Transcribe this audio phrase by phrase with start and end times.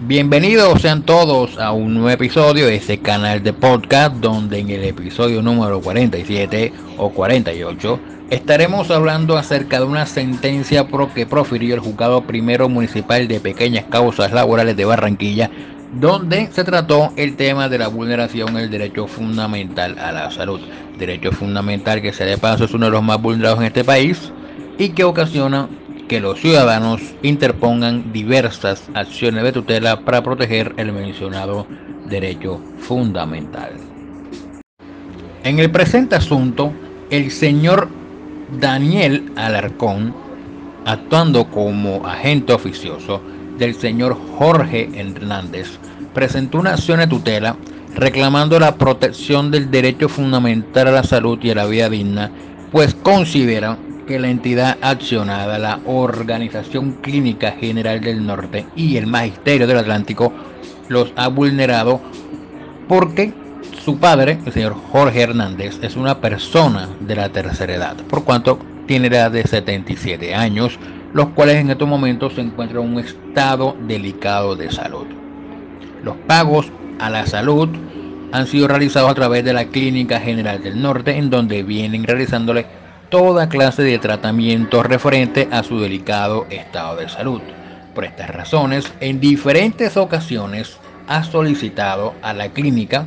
[0.00, 4.84] Bienvenidos sean todos a un nuevo episodio de este canal de podcast donde en el
[4.84, 7.98] episodio número 47 o 48
[8.30, 13.84] estaremos hablando acerca de una sentencia pro que profirió el juzgado primero municipal de pequeñas
[13.90, 15.50] causas laborales de Barranquilla
[16.00, 20.60] donde se trató el tema de la vulneración del derecho fundamental a la salud.
[20.98, 24.30] Derecho fundamental que se de paso es uno de los más vulnerados en este país
[24.78, 25.68] y que ocasiona
[26.08, 31.66] que los ciudadanos interpongan diversas acciones de tutela para proteger el mencionado
[32.08, 33.72] derecho fundamental.
[35.44, 36.72] En el presente asunto,
[37.10, 37.88] el señor
[38.60, 40.14] Daniel Alarcón,
[40.84, 43.20] actuando como agente oficioso
[43.58, 45.78] del señor Jorge Hernández,
[46.14, 47.56] presentó una acción de tutela
[47.94, 52.30] reclamando la protección del derecho fundamental a la salud y a la vida digna,
[52.70, 59.66] pues considera que la entidad accionada, la Organización Clínica General del Norte y el Magisterio
[59.66, 60.32] del Atlántico,
[60.88, 62.00] los ha vulnerado
[62.88, 63.32] porque
[63.84, 68.58] su padre, el señor Jorge Hernández, es una persona de la tercera edad, por cuanto
[68.86, 70.78] tiene edad de 77 años,
[71.12, 75.06] los cuales en estos momentos se encuentran en un estado delicado de salud.
[76.02, 77.68] Los pagos a la salud
[78.32, 82.66] han sido realizados a través de la Clínica General del Norte, en donde vienen realizándole
[83.08, 87.40] toda clase de tratamiento referente a su delicado estado de salud.
[87.94, 93.06] Por estas razones, en diferentes ocasiones ha solicitado a la clínica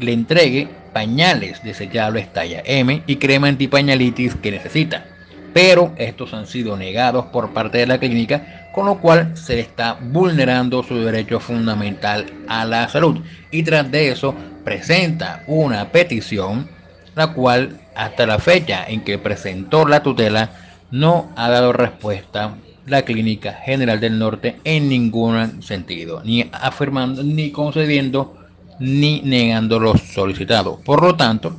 [0.00, 5.04] le entregue pañales desechables talla M y crema antipañalitis que necesita.
[5.52, 9.98] Pero estos han sido negados por parte de la clínica, con lo cual se está
[10.00, 13.18] vulnerando su derecho fundamental a la salud.
[13.50, 16.68] Y tras de eso presenta una petición,
[17.14, 20.50] la cual hasta la fecha en que presentó la tutela,
[20.90, 22.54] no ha dado respuesta
[22.86, 28.36] la Clínica General del Norte en ningún sentido, ni afirmando, ni concediendo,
[28.78, 30.80] ni negando lo solicitado.
[30.80, 31.54] Por lo tanto,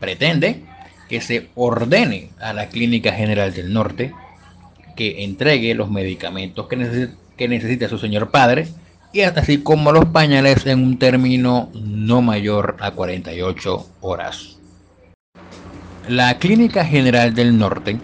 [0.00, 0.64] pretende
[1.08, 4.12] que se ordene a la Clínica General del Norte
[4.94, 8.68] que entregue los medicamentos que, que necesita su señor padre
[9.12, 14.57] y así como los pañales en un término no mayor a 48 horas.
[16.08, 17.98] La Clínica General del Norte,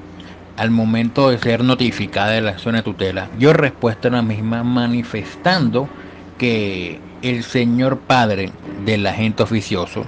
[0.59, 4.63] al momento de ser notificada de la acción de tutela, dio respuesta a la misma
[4.63, 5.89] manifestando
[6.37, 8.53] que el señor padre
[8.85, 10.05] del agente oficioso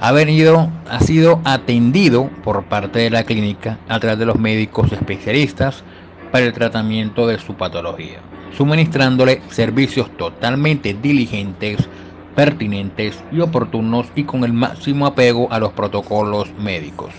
[0.00, 4.90] ha venido, ha sido atendido por parte de la clínica a través de los médicos
[4.90, 5.84] especialistas
[6.32, 8.20] para el tratamiento de su patología,
[8.56, 11.90] suministrándole servicios totalmente diligentes,
[12.34, 17.12] pertinentes y oportunos y con el máximo apego a los protocolos médicos.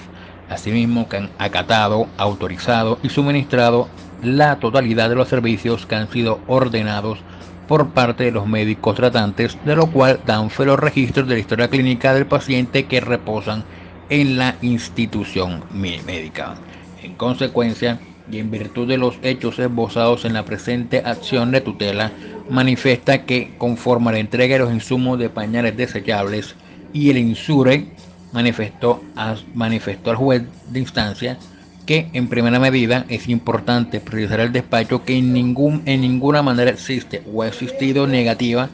[0.50, 3.88] Asimismo, que han acatado, autorizado y suministrado
[4.22, 7.20] la totalidad de los servicios que han sido ordenados
[7.68, 11.40] por parte de los médicos tratantes, de lo cual dan fe los registros de la
[11.40, 13.64] historia clínica del paciente que reposan
[14.10, 16.56] en la institución médica.
[17.02, 18.00] En consecuencia,
[18.32, 22.12] y en virtud de los hechos esbozados en la presente acción de tutela,
[22.50, 26.56] manifiesta que conforme a la entrega de los insumos de pañales desechables
[26.94, 27.86] y el insure
[28.36, 29.02] manifestó,
[29.54, 31.38] manifestó al juez de instancia
[31.86, 36.72] que en primera medida es importante precisar el despacho que en, ningún, en ninguna manera
[36.72, 38.70] existe o ha existido negativa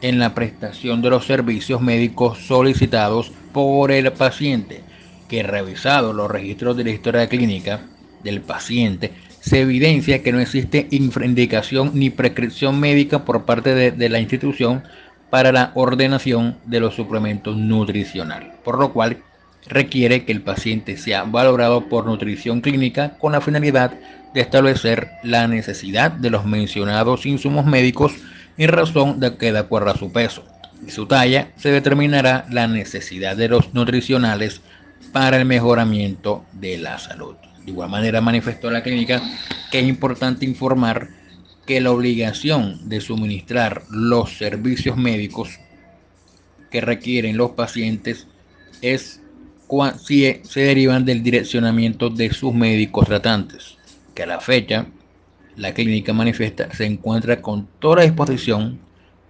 [0.00, 4.82] en la prestación de los servicios médicos solicitados por el paciente,
[5.28, 7.80] que revisado los registros de la historia clínica
[8.22, 9.10] del paciente,
[9.40, 14.84] se evidencia que no existe indicación ni prescripción médica por parte de, de la institución
[15.30, 19.18] para la ordenación de los suplementos nutricionales, por lo cual
[19.66, 23.92] requiere que el paciente sea valorado por nutrición clínica con la finalidad
[24.34, 28.12] de establecer la necesidad de los mencionados insumos médicos
[28.58, 30.44] en razón de que de acuerdo a su peso
[30.86, 34.60] y su talla se determinará la necesidad de los nutricionales
[35.12, 37.36] para el mejoramiento de la salud.
[37.64, 39.20] De igual manera manifestó la clínica
[39.70, 41.08] que es importante informar
[41.70, 45.60] que la obligación de suministrar los servicios médicos
[46.68, 48.26] que requieren los pacientes
[48.82, 49.22] es
[50.04, 53.76] si se derivan del direccionamiento de sus médicos tratantes,
[54.16, 54.88] que a la fecha
[55.54, 58.80] la clínica manifiesta se encuentra con toda disposición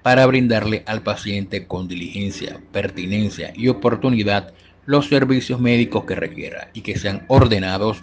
[0.03, 4.55] para brindarle al paciente con diligencia, pertinencia y oportunidad
[4.87, 8.01] los servicios médicos que requiera y que sean ordenados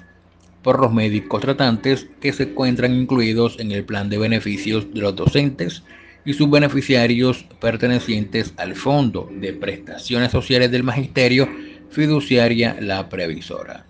[0.68, 5.16] por los médicos tratantes que se encuentran incluidos en el plan de beneficios de los
[5.16, 5.82] docentes
[6.26, 11.48] y sus beneficiarios pertenecientes al Fondo de Prestaciones Sociales del Magisterio
[11.90, 13.86] Fiduciaria La Previsora.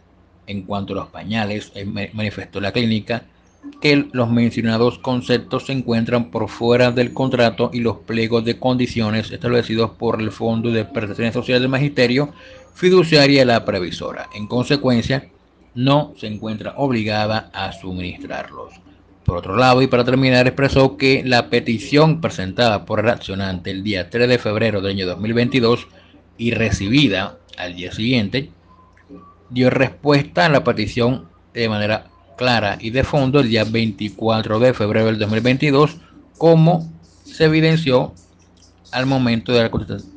[0.45, 1.83] En cuanto a los pañales, eh,
[2.13, 3.23] manifestó la clínica
[3.81, 9.31] que los mencionados conceptos se encuentran por fuera del contrato y los pliegos de condiciones
[9.31, 12.33] establecidos por el Fondo de Prestaciones Sociales del Magisterio
[12.75, 14.29] fiduciaria la previsora.
[14.35, 15.31] En consecuencia,
[15.77, 18.73] no se encuentra obligada a suministrarlos.
[19.23, 23.83] Por otro lado, y para terminar, expresó que la petición presentada por el accionante el
[23.83, 25.87] día 3 de febrero del año 2022
[26.39, 28.49] y recibida al día siguiente,
[29.51, 32.07] dio respuesta a la petición de manera
[32.37, 35.97] clara y de fondo el día 24 de febrero del 2022,
[36.39, 36.91] como
[37.23, 38.15] se evidenció
[38.91, 39.71] al momento de dar,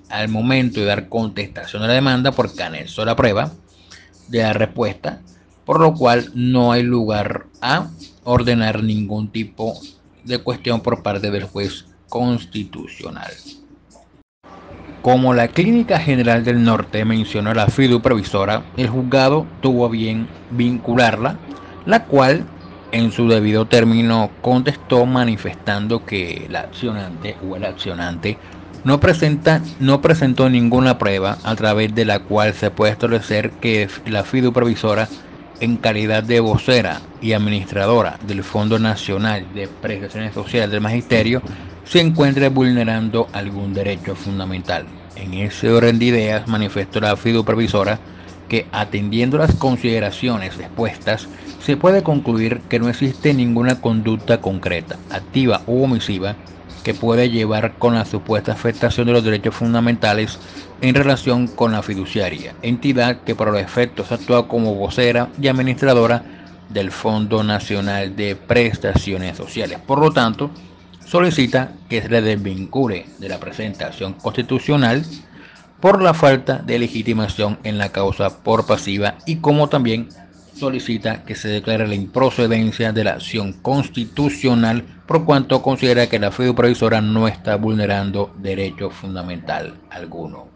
[0.09, 3.53] al momento de dar contestación a la demanda porque anexó la prueba
[4.29, 5.21] de la respuesta,
[5.65, 7.89] por lo cual no hay lugar a
[8.25, 9.75] ordenar ningún tipo
[10.25, 13.33] de cuestión por parte del juez constitucional.
[15.03, 21.39] Como la Clínica General del Norte mencionó la FIDU previsora, el juzgado tuvo bien vincularla,
[21.87, 22.45] la cual
[22.93, 28.37] en su debido término contestó manifestando que la accionante o el accionante
[28.85, 33.89] no, presenta, no presentó ninguna prueba a través de la cual se puede establecer que
[34.07, 35.09] la FIDU previsora
[35.61, 41.43] en calidad de vocera y administradora del Fondo Nacional de Prestaciones Sociales del Magisterio
[41.85, 44.89] se encuentre vulnerando algún derecho fundamental.
[45.15, 48.01] En ese orden de ideas manifestó la fiduprevisora
[48.49, 51.29] que atendiendo las consideraciones expuestas
[51.59, 56.39] se puede concluir que no existe ninguna conducta concreta, activa u omisiva
[56.83, 60.39] que puede llevar con la supuesta afectación de los derechos fundamentales
[60.81, 66.23] en relación con la fiduciaria, entidad que por los efectos actúa como vocera y administradora
[66.69, 69.79] del Fondo Nacional de Prestaciones Sociales.
[69.87, 70.51] Por lo tanto,
[71.05, 75.05] solicita que se le desvincule de la presentación constitucional
[75.81, 80.09] por la falta de legitimación en la causa por pasiva y como también
[80.61, 86.31] solicita que se declare la improcedencia de la acción constitucional por cuanto considera que la
[86.31, 90.49] FIDU previsora no está vulnerando derecho fundamental alguno.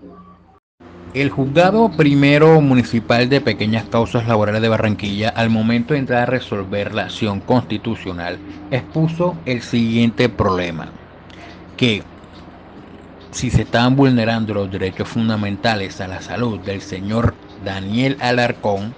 [1.14, 6.26] El juzgado primero municipal de pequeñas causas laborales de Barranquilla, al momento de entrar a
[6.26, 8.38] resolver la acción constitucional,
[8.70, 10.88] expuso el siguiente problema,
[11.76, 12.02] que
[13.30, 17.34] si se estaban vulnerando los derechos fundamentales a la salud del señor
[17.64, 18.94] Daniel Alarcón,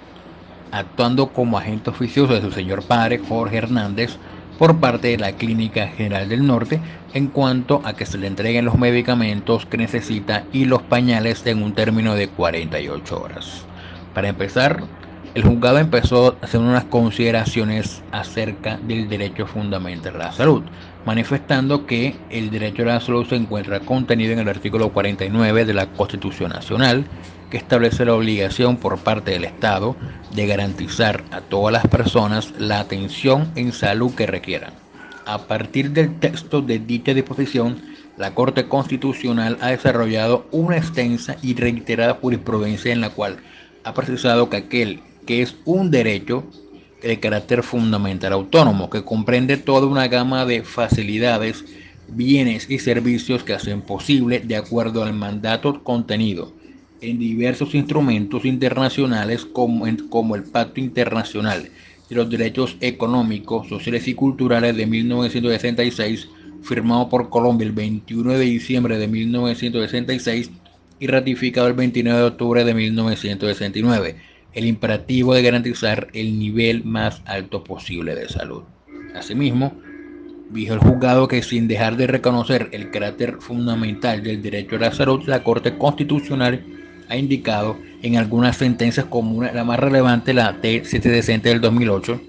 [0.71, 4.17] actuando como agente oficioso de su señor padre Jorge Hernández,
[4.57, 6.81] por parte de la Clínica General del Norte
[7.13, 11.63] en cuanto a que se le entreguen los medicamentos que necesita y los pañales en
[11.63, 13.65] un término de 48 horas.
[14.13, 14.83] Para empezar,
[15.35, 20.63] el juzgado empezó a hacer unas consideraciones acerca del derecho fundamental a la salud,
[21.07, 25.73] manifestando que el derecho a la salud se encuentra contenido en el artículo 49 de
[25.73, 27.05] la Constitución Nacional
[27.49, 29.95] que establece la obligación por parte del Estado
[30.35, 34.73] de garantizar a todas las personas la atención en salud que requieran.
[35.25, 37.81] A partir del texto de dicha disposición,
[38.17, 43.37] la Corte Constitucional ha desarrollado una extensa y reiterada jurisprudencia en la cual
[43.85, 46.43] ha precisado que aquel que es un derecho
[47.01, 51.65] de carácter fundamental autónomo, que comprende toda una gama de facilidades,
[52.07, 56.53] bienes y servicios que hacen posible, de acuerdo al mandato contenido
[57.01, 61.69] en diversos instrumentos internacionales como, como el Pacto Internacional
[62.09, 66.29] de los Derechos Económicos, Sociales y Culturales de 1966,
[66.63, 70.51] firmado por Colombia el 21 de diciembre de 1966
[70.99, 74.15] y ratificado el 29 de octubre de 1969,
[74.53, 78.63] el imperativo de garantizar el nivel más alto posible de salud.
[79.15, 79.73] Asimismo,
[80.49, 84.93] dijo el juzgado que sin dejar de reconocer el carácter fundamental del derecho a la
[84.93, 86.63] salud, la Corte Constitucional
[87.09, 92.21] ha indicado en algunas sentencias como la más relevante, la T760 del 2008,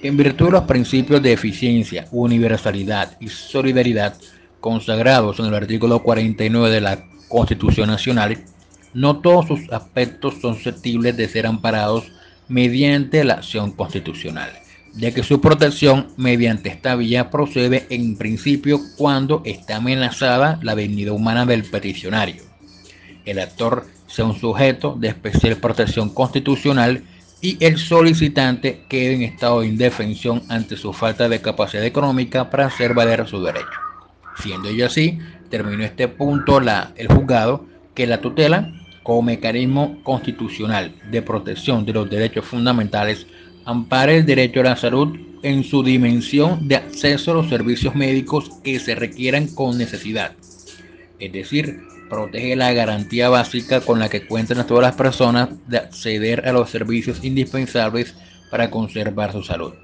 [0.00, 4.16] que en virtud de los principios de eficiencia, universalidad y solidaridad
[4.60, 8.38] consagrados en el artículo 49 de la Constitución Nacional,
[8.94, 12.04] no todos sus aspectos son susceptibles de ser amparados
[12.48, 14.50] mediante la acción constitucional,
[14.94, 21.14] ya que su protección mediante esta vía procede en principio cuando está amenazada la dignidad
[21.14, 22.42] humana del peticionario.
[23.24, 27.02] El actor sea un sujeto de especial protección constitucional
[27.40, 32.66] y el solicitante quede en estado de indefensión ante su falta de capacidad económica para
[32.66, 33.66] hacer valer su derecho.
[34.40, 35.18] Siendo ello así,
[35.50, 38.72] terminó este punto el juzgado que la tutela
[39.04, 43.28] como mecanismo constitucional de protección de los derechos fundamentales
[43.64, 48.50] ampara el derecho a la salud en su dimensión de acceso a los servicios médicos
[48.64, 50.32] que se requieran con necesidad,
[51.20, 56.48] es decir, protege la garantía básica con la que cuentan todas las personas de acceder
[56.48, 58.14] a los servicios indispensables
[58.50, 59.74] para conservar su salud.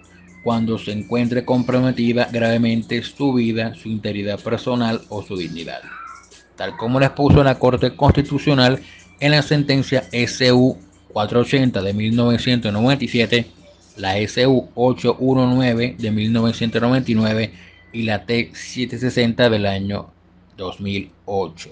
[0.43, 5.83] cuando se encuentre comprometida gravemente su vida, su integridad personal o su dignidad,
[6.57, 8.81] tal como lo expuso la Corte Constitucional
[9.21, 10.77] en la sentencia SU
[11.12, 13.47] 480 de 1997,
[13.97, 17.53] la SU 819 de 1999
[17.93, 20.11] y la T 760 del año
[20.57, 21.71] 2008.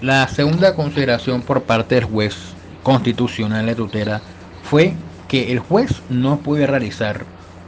[0.00, 2.36] La segunda consideración por parte del juez
[2.82, 4.20] constitucional de tutela
[4.64, 4.94] fue
[5.28, 7.24] que el juez no puede realizar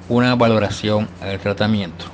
[0.08, 2.06] una valoración al tratamiento.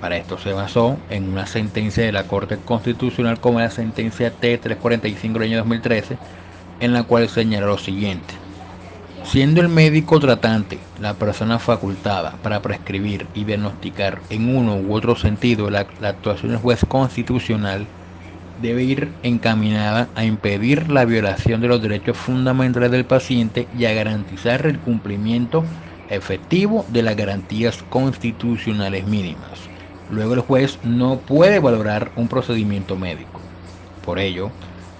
[0.00, 5.32] Para esto se basó en una sentencia de la Corte Constitucional como la sentencia T345
[5.34, 6.16] del año 2013,
[6.80, 8.34] en la cual señala lo siguiente.
[9.24, 15.16] Siendo el médico tratante la persona facultada para prescribir y diagnosticar en uno u otro
[15.16, 17.86] sentido la, la, actuación del juez constitucional,
[18.62, 23.92] debe ir encaminada a impedir la violación de los derechos fundamentales del paciente y a
[23.92, 25.62] garantizar el cumplimiento
[26.08, 29.69] efectivo de las garantías constitucionales mínimas.
[30.10, 33.40] Luego el juez no puede valorar un procedimiento médico.
[34.04, 34.50] Por ello,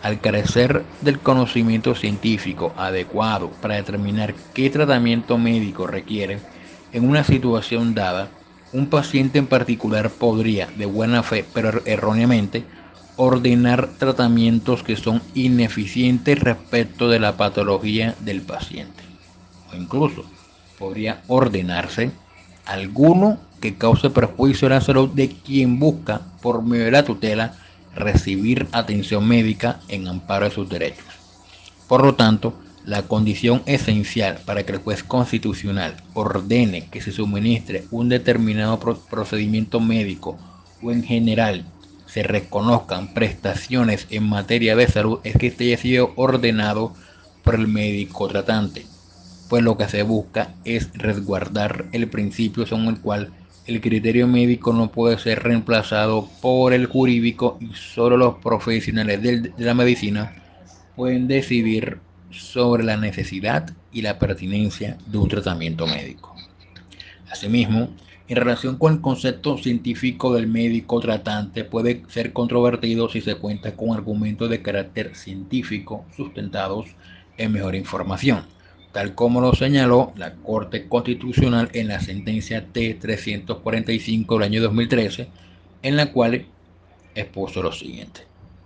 [0.02, 6.38] al carecer del conocimiento científico adecuado para determinar qué tratamiento médico requiere
[6.92, 8.30] en una situación dada,
[8.72, 12.64] un paciente en particular podría, de buena fe pero erróneamente,
[13.16, 19.02] ordenar tratamientos que son ineficientes respecto de la patología del paciente.
[19.72, 20.24] O incluso
[20.78, 22.12] podría ordenarse
[22.64, 27.54] alguno que cause perjuicio a la salud de quien busca, por medio de la tutela,
[27.94, 31.04] recibir atención médica en amparo de sus derechos.
[31.88, 37.84] Por lo tanto, la condición esencial para que el juez constitucional ordene que se suministre
[37.90, 38.78] un determinado
[39.10, 40.38] procedimiento médico
[40.82, 41.64] o en general
[42.06, 46.94] se reconozcan prestaciones en materia de salud es que este haya sido ordenado
[47.44, 48.86] por el médico tratante,
[49.48, 53.30] pues lo que se busca es resguardar el principio según el cual
[53.66, 59.52] el criterio médico no puede ser reemplazado por el jurídico y solo los profesionales de
[59.56, 60.34] la medicina
[60.96, 62.00] pueden decidir
[62.30, 66.34] sobre la necesidad y la pertinencia de un tratamiento médico.
[67.30, 67.90] Asimismo,
[68.28, 73.76] en relación con el concepto científico del médico tratante puede ser controvertido si se cuenta
[73.76, 76.86] con argumentos de carácter científico sustentados
[77.36, 78.59] en mejor información
[78.92, 85.28] tal como lo señaló la Corte Constitucional en la sentencia T-345 del año 2013,
[85.82, 86.46] en la cual
[87.14, 88.22] expuso lo siguiente.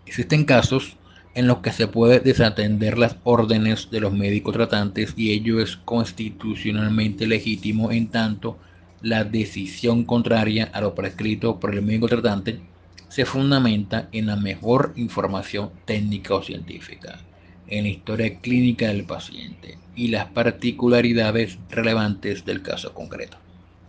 [0.06, 0.96] Existen casos
[1.34, 5.76] en los que se puede desatender las órdenes de los médicos tratantes y ello es
[5.76, 8.56] constitucionalmente legítimo en tanto
[9.02, 12.60] la decisión contraria a lo prescrito por el médico tratante
[13.08, 17.18] se fundamenta en la mejor información técnica o científica
[17.68, 23.36] en la historia clínica del paciente y las particularidades relevantes del caso concreto,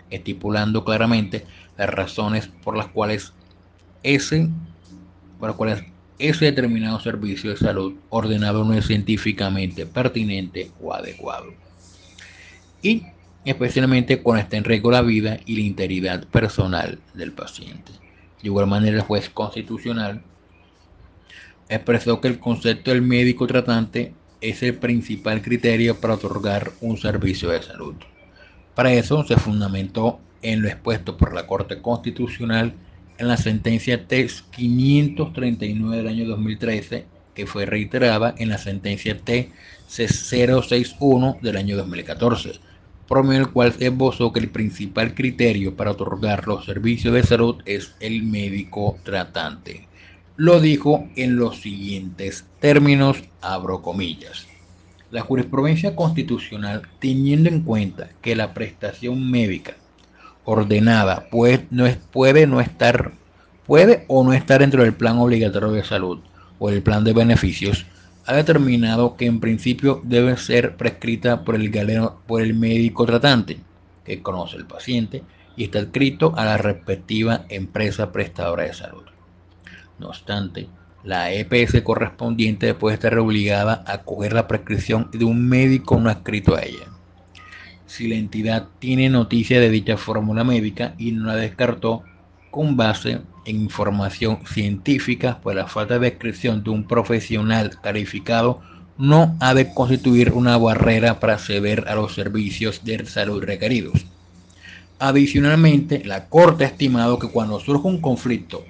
[0.10, 1.46] estipulando claramente
[1.78, 3.34] las razones por las cuales
[4.04, 4.48] ese,
[5.40, 5.84] por las cuales
[6.20, 11.54] ese determinado servicio de salud ordenado no es científicamente pertinente o adecuado.
[12.82, 13.04] Y
[13.44, 17.92] especialmente cuando está en riesgo la vida y la integridad personal del paciente.
[18.42, 20.22] De igual manera, el juez constitucional
[21.70, 27.50] expresó que el concepto del médico tratante es el principal criterio para otorgar un servicio
[27.50, 27.96] de salud.
[28.76, 32.74] Para eso se fundamentó en lo expuesto por la Corte Constitucional
[33.18, 39.52] en la sentencia T 539 del año 2013, que fue reiterada en la sentencia T
[39.88, 42.60] 061 del año 2014,
[43.08, 47.24] por medio del cual se esbozó que el principal criterio para otorgar los servicios de
[47.24, 49.88] salud es el médico tratante
[50.38, 54.48] lo dijo en los siguientes términos, abro comillas.
[55.12, 59.76] La jurisprudencia constitucional, teniendo en cuenta que la prestación médica
[60.44, 63.14] ordenada pues, no es, puede no estar
[63.66, 66.20] puede o no estar dentro del plan obligatorio de salud
[66.60, 67.86] o el plan de beneficios,
[68.26, 73.60] ha determinado que en principio debe ser prescrita por el galeno, por el médico tratante,
[74.04, 75.24] que conoce al paciente
[75.56, 79.15] y está escrito a la respectiva empresa prestadora de salud.
[80.00, 80.68] No obstante,
[81.04, 86.56] la EPS correspondiente puede estar obligada a coger la prescripción de un médico no adscrito
[86.56, 86.88] a ella.
[87.86, 92.04] Si la entidad tiene noticia de dicha fórmula médica y no la descartó
[92.50, 98.62] con base en información científica, pues la falta de descripción de un profesional calificado
[98.98, 104.06] no ha de constituir una barrera para acceder a los servicios de salud requeridos.
[104.98, 108.66] Adicionalmente, la Corte ha estimado que cuando surge un conflicto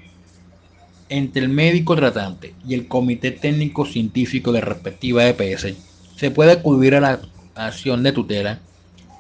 [1.10, 5.74] entre el médico tratante y el comité técnico científico de respectiva EPS,
[6.16, 7.20] se puede acudir a la
[7.56, 8.60] acción de tutela,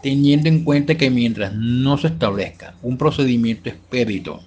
[0.01, 4.41] teniendo en cuenta que mientras no se establezca un procedimiento expedito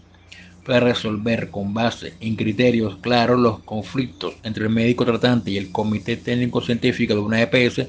[0.67, 5.73] para resolver con base en criterios claros los conflictos entre el médico tratante y el
[5.73, 7.87] comité técnico científico de una EPS,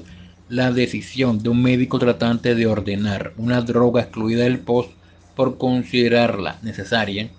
[0.48, 4.90] la decisión de un médico tratante de ordenar una droga excluida del POST
[5.36, 7.30] por considerarla necesaria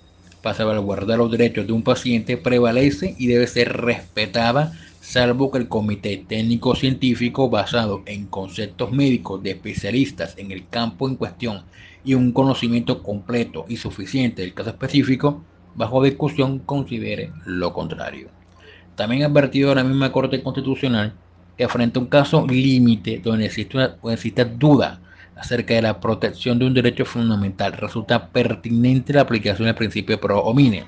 [0.41, 5.67] para salvaguardar los derechos de un paciente prevalece y debe ser respetada salvo que el
[5.67, 11.63] comité técnico científico basado en conceptos médicos de especialistas en el campo en cuestión
[12.03, 15.43] y un conocimiento completo y suficiente del caso específico,
[15.75, 18.29] bajo discusión considere lo contrario.
[18.95, 21.13] También ha advertido la misma Corte Constitucional
[21.57, 25.01] que frente a un caso límite donde existe, existe duda
[25.41, 30.39] acerca de la protección de un derecho fundamental, resulta pertinente la aplicación del principio pro
[30.39, 30.86] homine,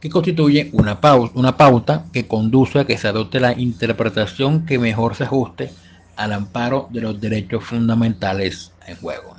[0.00, 4.78] que constituye una, pauta, una pauta que conduce a que se adopte la interpretación que
[4.78, 5.70] mejor se ajuste
[6.16, 9.36] al amparo de los derechos fundamentales en juego.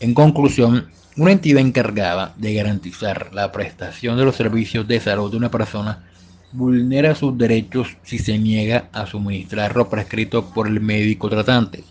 [0.00, 5.38] En conclusión, una entidad encargada de garantizar la prestación de los servicios de salud de
[5.38, 6.04] una persona
[6.52, 11.84] vulnera sus derechos si se niega a suministrar lo prescrito por el médico tratante,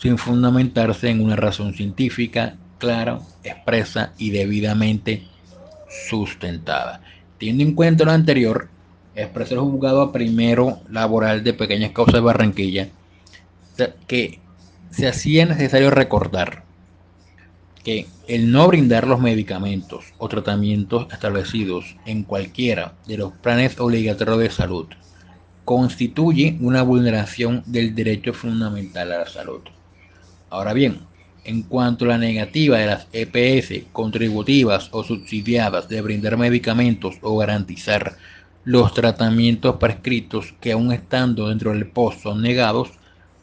[0.00, 5.24] sin fundamentarse en una razón científica clara, expresa y debidamente
[6.08, 7.00] sustentada.
[7.38, 8.68] Teniendo en cuenta lo anterior,
[9.14, 12.88] expresó el juzgado primero laboral de pequeñas causas de Barranquilla
[14.06, 14.40] que
[14.90, 16.64] se hacía necesario recordar
[17.84, 24.38] que el no brindar los medicamentos o tratamientos establecidos en cualquiera de los planes obligatorios
[24.38, 24.86] de salud
[25.64, 29.60] constituye una vulneración del derecho fundamental a la salud.
[30.50, 31.00] Ahora bien,
[31.44, 37.36] en cuanto a la negativa de las EPS contributivas o subsidiadas de brindar medicamentos o
[37.38, 38.16] garantizar
[38.64, 42.90] los tratamientos prescritos que aún estando dentro del post son negados,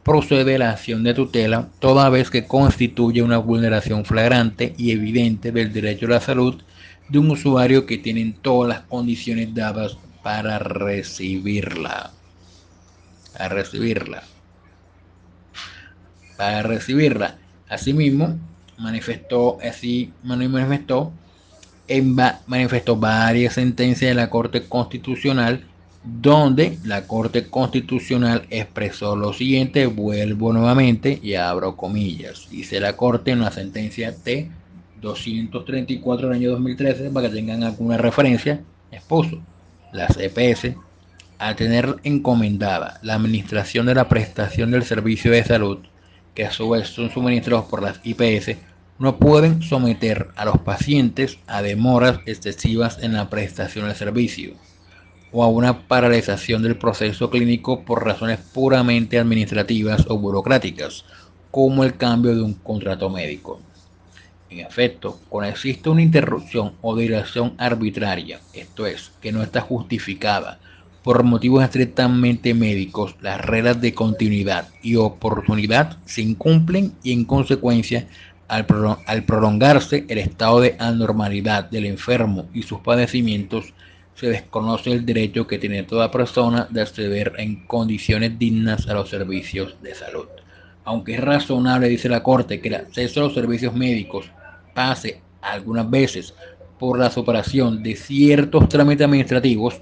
[0.04, 5.74] procede la acción de tutela toda vez que constituye una vulneración flagrante y evidente del
[5.74, 6.62] derecho a la salud
[7.10, 12.12] de un usuario que tiene todas las condiciones dadas para recibirla.
[13.38, 14.24] A recibirla.
[16.38, 17.38] Para recibirla.
[17.70, 18.38] Asimismo,
[18.78, 21.12] manifestó así manifestó
[21.88, 22.16] en
[22.48, 25.64] manifestó varias sentencias de la Corte Constitucional
[26.06, 32.48] donde la Corte Constitucional expresó lo siguiente, vuelvo nuevamente y abro comillas.
[32.50, 34.52] Dice la Corte en la sentencia T
[35.02, 39.42] 234 del año 2013, para que tengan alguna referencia, expuso
[39.92, 40.76] las EPS
[41.38, 45.80] a tener encomendada la administración de la prestación del servicio de salud,
[46.36, 48.58] que a su vez son suministrados por las IPS,
[49.00, 54.54] no pueden someter a los pacientes a demoras excesivas en la prestación del servicio
[55.32, 61.04] o a una paralización del proceso clínico por razones puramente administrativas o burocráticas,
[61.52, 63.60] como el cambio de un contrato médico.
[64.50, 70.60] En efecto, cuando existe una interrupción o dilación arbitraria, esto es, que no está justificada
[71.06, 78.08] por motivos estrictamente médicos, las reglas de continuidad y oportunidad se incumplen y en consecuencia,
[78.48, 83.76] al, prolongarse el estado de anormalidad del enfermo y sus padecimientos,
[84.16, 89.08] se desconoce el derecho que tiene toda persona de acceder en condiciones dignas a los
[89.08, 90.26] servicios de salud.
[90.86, 94.32] Aunque es razonable, dice la Corte, que el acceso a los servicios médicos
[94.74, 96.34] pase algunas veces
[96.80, 99.80] por la superación de ciertos trámites administrativos,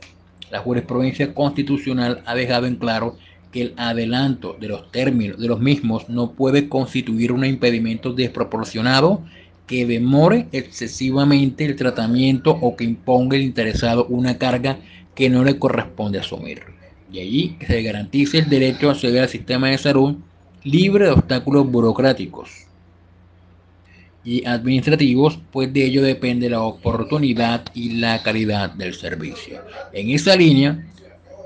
[0.54, 3.18] la jurisprudencia constitucional ha dejado en claro
[3.52, 9.24] que el adelanto de los términos de los mismos no puede constituir un impedimento desproporcionado
[9.66, 14.78] que demore excesivamente el tratamiento o que imponga el interesado una carga
[15.16, 16.62] que no le corresponde asumir.
[17.12, 20.18] Y allí se garantice el derecho a acceder al sistema de salud
[20.64, 22.68] libre de obstáculos burocráticos
[24.24, 29.62] y administrativos, pues de ello depende la oportunidad y la calidad del servicio.
[29.92, 30.86] En esa línea,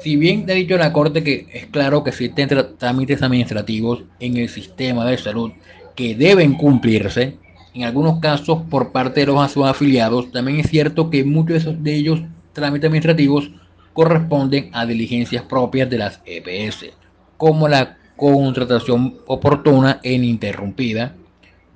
[0.01, 4.49] si bien ha dicho la Corte que es claro que existen trámites administrativos en el
[4.49, 5.51] sistema de salud
[5.95, 7.35] que deben cumplirse,
[7.73, 12.21] en algunos casos por parte de los afiliados, también es cierto que muchos de ellos
[12.53, 13.51] trámites administrativos
[13.93, 16.91] corresponden a diligencias propias de las EPS,
[17.37, 21.15] como la contratación oportuna e ininterrumpida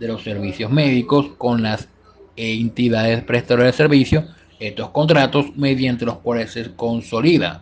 [0.02, 1.88] de los servicios médicos con las
[2.36, 4.26] entidades prestadoras de servicio,
[4.60, 7.62] estos contratos mediante los cuales se consolida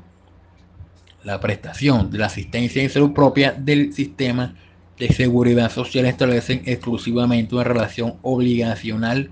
[1.25, 4.55] la prestación de la asistencia en salud propia del sistema
[4.97, 9.31] de seguridad social establecen exclusivamente una relación obligacional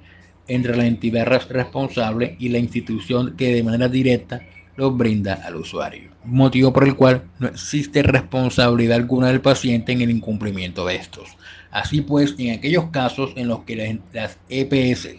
[0.49, 4.41] entre la entidad responsable y la institución que de manera directa
[4.75, 10.01] los brinda al usuario, motivo por el cual no existe responsabilidad alguna del paciente en
[10.01, 11.37] el incumplimiento de estos.
[11.77, 15.09] Así pues, en aquellos casos en los que las EPS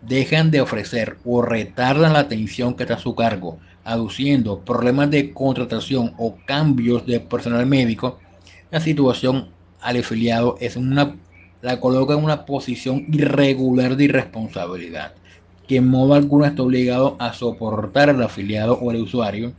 [0.00, 5.34] dejan de ofrecer o retardan la atención que está a su cargo, aduciendo problemas de
[5.34, 8.18] contratación o cambios de personal médico,
[8.70, 9.50] la situación
[9.82, 11.16] al afiliado es una,
[11.60, 15.12] la coloca en una posición irregular de irresponsabilidad,
[15.68, 19.52] que en modo alguno está obligado a soportar al afiliado o al usuario,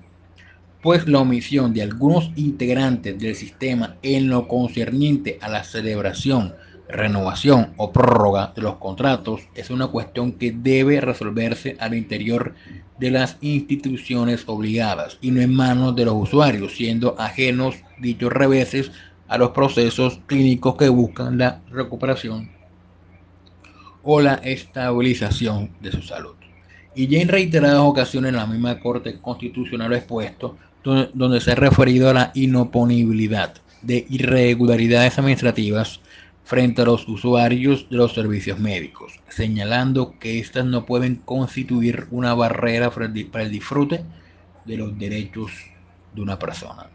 [0.82, 6.56] pues la omisión de algunos integrantes del sistema en lo concerniente a la celebración,
[6.90, 12.56] renovación o prórroga de los contratos es una cuestión que debe resolverse al interior
[13.00, 18.92] de las instituciones obligadas y no en manos de los usuarios, siendo ajenos dichos reveses
[19.28, 22.52] a los procesos clínicos que buscan la recuperación
[24.04, 26.41] o la estabilización de su salud.
[26.94, 32.10] Y ya en reiteradas ocasiones la misma Corte Constitucional ha expuesto donde, se ha referido
[32.10, 36.02] a la inoponibilidad de irregularidades administrativas
[36.44, 42.34] frente a los usuarios de los servicios médicos, señalando que éstas no pueden constituir una
[42.34, 44.04] barrera para el disfrute
[44.66, 45.52] de los derechos
[46.14, 46.90] de una persona.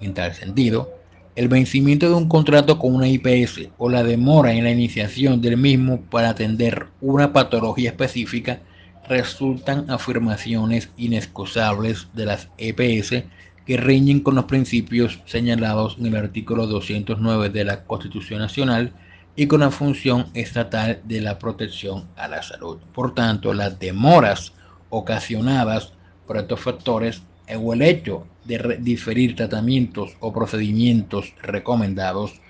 [0.00, 0.90] En tal sentido,
[1.36, 5.56] el vencimiento de un contrato con una IPS o la demora en la iniciación del
[5.56, 8.60] mismo para atender una patología específica
[9.08, 13.24] resultan afirmaciones inexcusables de las EPS
[13.64, 18.92] que riñen con los principios señalados en el artículo 209 de la Constitución Nacional
[19.34, 22.78] y con la función estatal de la protección a la salud.
[22.94, 24.52] Por tanto, las demoras
[24.88, 25.92] ocasionadas
[26.26, 27.22] por estos factores
[27.54, 32.40] o el hecho de diferir tratamientos o procedimientos recomendados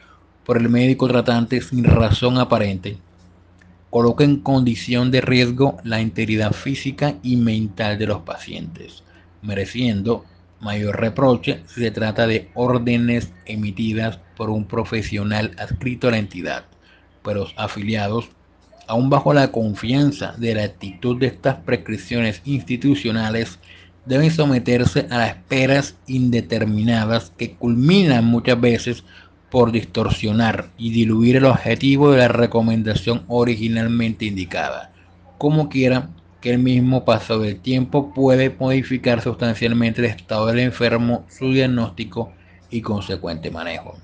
[0.44, 2.98] por el médico tratante sin razón aparente
[3.90, 9.02] coloca en condición de riesgo la integridad física y mental de los pacientes,
[9.42, 10.24] mereciendo
[10.60, 16.64] mayor reproche si se trata de órdenes emitidas por un profesional adscrito a la entidad,
[17.22, 18.28] pero afiliados,
[18.86, 23.58] aún bajo la confianza de la actitud de estas prescripciones institucionales,
[24.04, 29.04] deben someterse a las esperas indeterminadas que culminan muchas veces
[29.50, 34.92] por distorsionar y diluir el objetivo de la recomendación originalmente indicada.
[35.38, 41.24] Como quiera, que el mismo paso del tiempo puede modificar sustancialmente el estado del enfermo,
[41.28, 42.32] su diagnóstico
[42.70, 43.96] y consecuente manejo.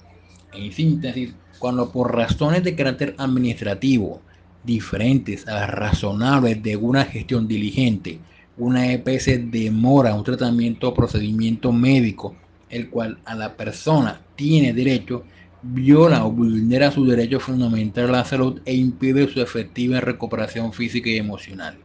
[0.53, 4.21] En síntesis, cuando por razones de carácter administrativo
[4.65, 8.19] diferentes a las razonables de una gestión diligente,
[8.57, 12.35] una EPS demora un tratamiento o procedimiento médico,
[12.73, 15.25] el cual a la persona tiene derecho,
[15.61, 21.11] viola o vulnera su derecho fundamental a la salud e impide su efectiva recuperación física
[21.11, 21.79] y emocional,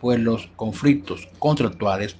[0.00, 2.16] pues los conflictos contractuales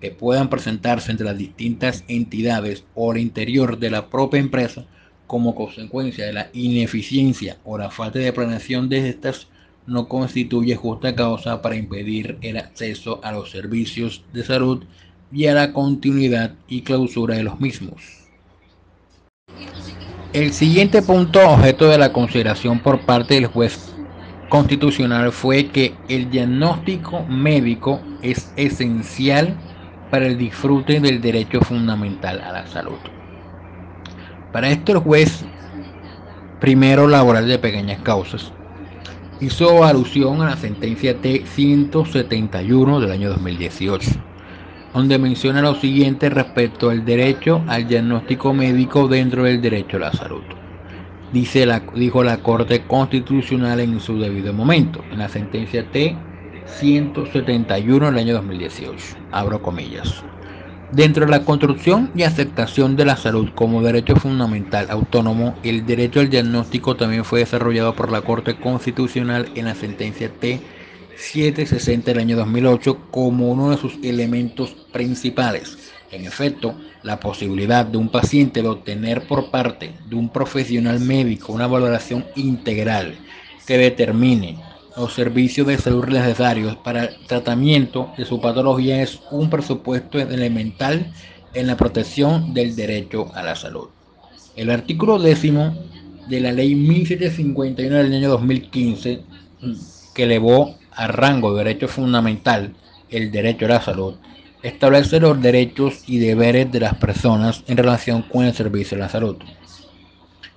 [0.00, 4.86] que puedan presentarse entre las distintas entidades o al interior de la propia empresa
[5.26, 9.48] como consecuencia de la ineficiencia o la falta de planeación de estas
[9.86, 14.84] no constituye justa causa para impedir el acceso a los servicios de salud
[15.32, 18.02] y a la continuidad y clausura de los mismos.
[20.32, 23.92] El siguiente punto objeto de la consideración por parte del juez
[24.48, 29.56] constitucional fue que el diagnóstico médico es esencial
[30.10, 32.98] para el disfrute del derecho fundamental a la salud.
[34.52, 35.44] Para esto el juez
[36.60, 38.52] primero laboral de pequeñas causas
[39.40, 44.10] hizo alusión a la sentencia T-171 del año 2018,
[44.92, 50.12] donde menciona lo siguiente respecto al derecho al diagnóstico médico dentro del derecho a la
[50.12, 50.42] salud.
[51.32, 58.18] Dice la, dijo la Corte Constitucional en su debido momento, en la sentencia T-171 del
[58.18, 59.16] año 2018.
[59.30, 60.24] Abro comillas.
[60.90, 66.18] Dentro de la construcción y aceptación de la salud como derecho fundamental autónomo, el derecho
[66.18, 70.32] al diagnóstico también fue desarrollado por la Corte Constitucional en la sentencia
[71.20, 75.76] T760 del año 2008 como uno de sus elementos principales.
[76.10, 81.52] En efecto, la posibilidad de un paciente de obtener por parte de un profesional médico
[81.52, 83.14] una valoración integral
[83.66, 84.58] que determine
[84.96, 91.12] los servicios de salud necesarios para el tratamiento de su patología es un presupuesto elemental
[91.54, 93.88] en la protección del derecho a la salud.
[94.56, 95.76] El artículo décimo
[96.28, 99.20] de la ley 1751 del año 2015,
[100.14, 102.74] que elevó a rango de derecho fundamental
[103.08, 104.14] el derecho a la salud,
[104.62, 109.08] establece los derechos y deberes de las personas en relación con el servicio de la
[109.08, 109.36] salud.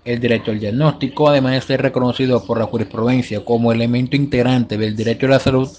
[0.03, 4.97] El derecho al diagnóstico, además de ser reconocido por la jurisprudencia como elemento integrante del
[4.97, 5.69] derecho a la salud,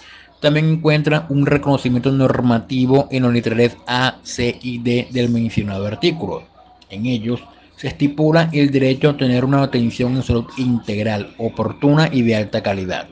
[0.40, 6.44] también encuentra un reconocimiento normativo en los literales A, C y D del mencionado artículo.
[6.88, 7.44] En ellos
[7.76, 12.62] se estipula el derecho a tener una atención en salud integral, oportuna y de alta
[12.62, 13.08] calidad,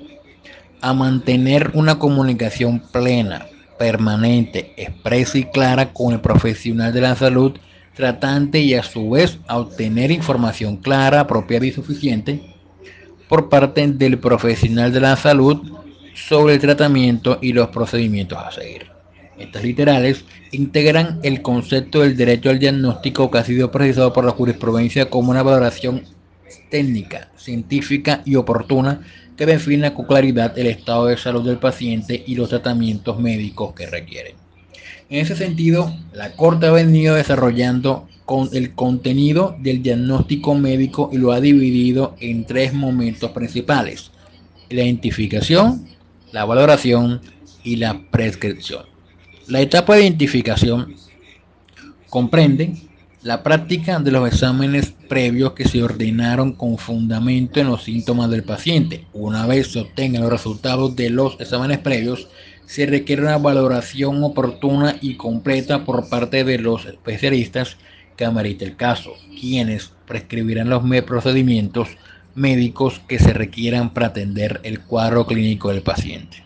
[0.82, 3.46] a mantener una comunicación plena,
[3.78, 7.52] permanente, expresa y clara con el profesional de la salud
[7.94, 12.42] tratante y a su vez a obtener información clara, apropiada y suficiente
[13.28, 15.60] por parte del profesional de la salud
[16.14, 18.86] sobre el tratamiento y los procedimientos a seguir.
[19.38, 24.32] Estas literales integran el concepto del derecho al diagnóstico que ha sido precisado por la
[24.32, 26.02] jurisprudencia como una valoración
[26.70, 29.00] técnica, científica y oportuna
[29.36, 33.86] que define con claridad el estado de salud del paciente y los tratamientos médicos que
[33.86, 34.34] requieren.
[35.08, 41.18] En ese sentido, la Corte ha venido desarrollando con el contenido del diagnóstico médico y
[41.18, 44.10] lo ha dividido en tres momentos principales.
[44.70, 45.86] La identificación,
[46.30, 47.20] la valoración
[47.62, 48.84] y la prescripción.
[49.48, 50.94] La etapa de identificación
[52.08, 52.74] comprende
[53.22, 58.42] la práctica de los exámenes previos que se ordenaron con fundamento en los síntomas del
[58.42, 59.06] paciente.
[59.12, 62.28] Una vez se obtengan los resultados de los exámenes previos,
[62.66, 67.76] se requiere una valoración oportuna y completa por parte de los especialistas
[68.16, 71.88] que amerite el caso, quienes prescribirán los procedimientos
[72.34, 76.44] médicos que se requieran para atender el cuadro clínico del paciente.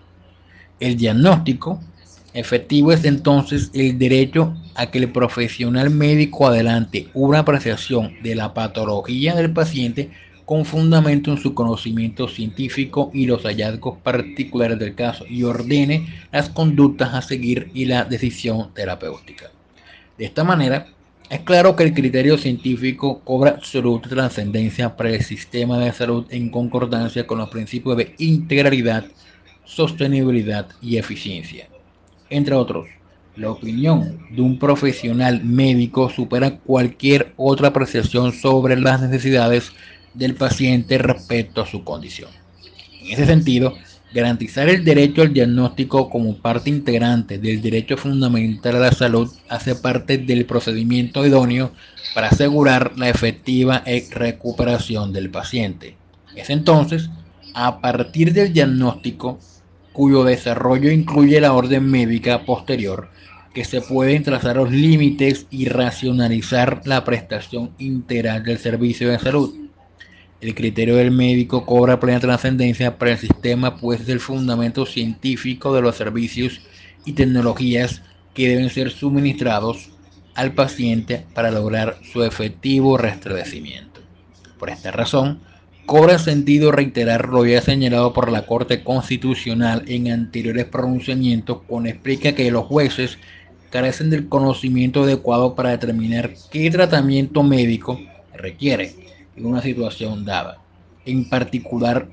[0.79, 1.81] El diagnóstico
[2.37, 8.53] efectivo es entonces el derecho a que el profesional médico adelante una apreciación de la
[8.53, 10.11] patología del paciente
[10.45, 16.51] con fundamento en su conocimiento científico y los hallazgos particulares del caso y ordene las
[16.51, 19.51] conductas a seguir y la decisión terapéutica.
[20.17, 20.87] De esta manera,
[21.29, 26.51] es claro que el criterio científico cobra absoluta trascendencia para el sistema de salud en
[26.51, 29.05] concordancia con los principios de integralidad,
[29.65, 31.67] sostenibilidad y eficiencia.
[32.31, 32.87] Entre otros,
[33.37, 39.73] la opinión de un profesional médico supera cualquier otra apreciación sobre las necesidades
[40.15, 42.31] del paciente respecto a su condición.
[43.03, 43.75] En ese sentido,
[44.15, 49.75] garantizar el derecho al diagnóstico como parte integrante del derecho fundamental a la salud hace
[49.75, 51.73] parte del procedimiento idóneo
[52.15, 55.97] para asegurar la efectiva recuperación del paciente.
[56.35, 57.11] Es entonces
[57.53, 59.39] a partir del diagnóstico
[59.97, 63.09] cuyo desarrollo incluye la orden médica posterior
[63.55, 69.55] que se pueden trazar los límites y racionalizar la prestación integral del servicio de salud.
[70.43, 75.75] El criterio del médico cobra plena trascendencia para el sistema, pues es el fundamento científico
[75.75, 76.61] de los servicios
[77.07, 78.03] y tecnologías
[78.35, 79.89] que deben ser suministrados
[80.35, 84.03] al paciente para lograr su efectivo restablecimiento.
[84.59, 85.41] Por esta razón,
[85.87, 92.33] cobra sentido reiterar lo ya señalado por la Corte Constitucional en anteriores pronunciamientos cuando explica
[92.33, 93.19] que los jueces
[93.71, 98.01] carecen del conocimiento adecuado para determinar qué tratamiento médico
[98.35, 98.95] requiere
[99.37, 100.59] en una situación dada,
[101.05, 102.09] en particular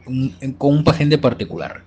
[0.57, 1.81] con un paciente particular.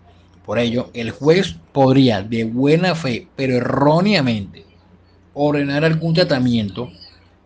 [0.45, 4.65] Por ello, el juez podría de buena fe, pero erróneamente,
[5.35, 6.91] ordenar algún tratamiento,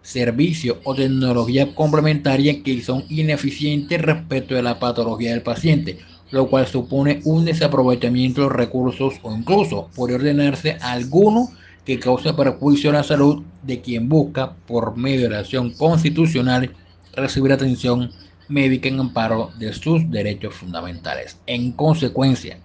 [0.03, 5.99] servicio o tecnología complementaria que son ineficientes respecto de la patología del paciente,
[6.31, 11.51] lo cual supone un desaprovechamiento de recursos o incluso puede ordenarse alguno
[11.85, 16.75] que cause perjuicio a la salud de quien busca, por medio de la acción constitucional,
[17.15, 18.11] recibir atención
[18.49, 21.39] médica en amparo de sus derechos fundamentales.
[21.47, 22.59] En consecuencia,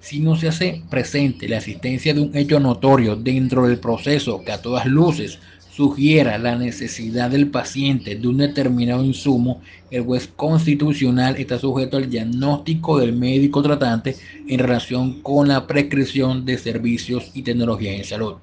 [0.00, 4.52] si no se hace presente la existencia de un hecho notorio dentro del proceso que
[4.52, 5.38] a todas luces
[5.74, 12.10] sugiera la necesidad del paciente de un determinado insumo, el juez constitucional está sujeto al
[12.10, 18.34] diagnóstico del médico tratante en relación con la prescripción de servicios y tecnología en salud.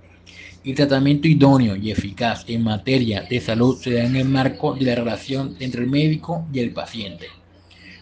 [0.65, 4.85] El tratamiento idóneo y eficaz en materia de salud se da en el marco de
[4.85, 7.27] la relación entre el médico y el paciente.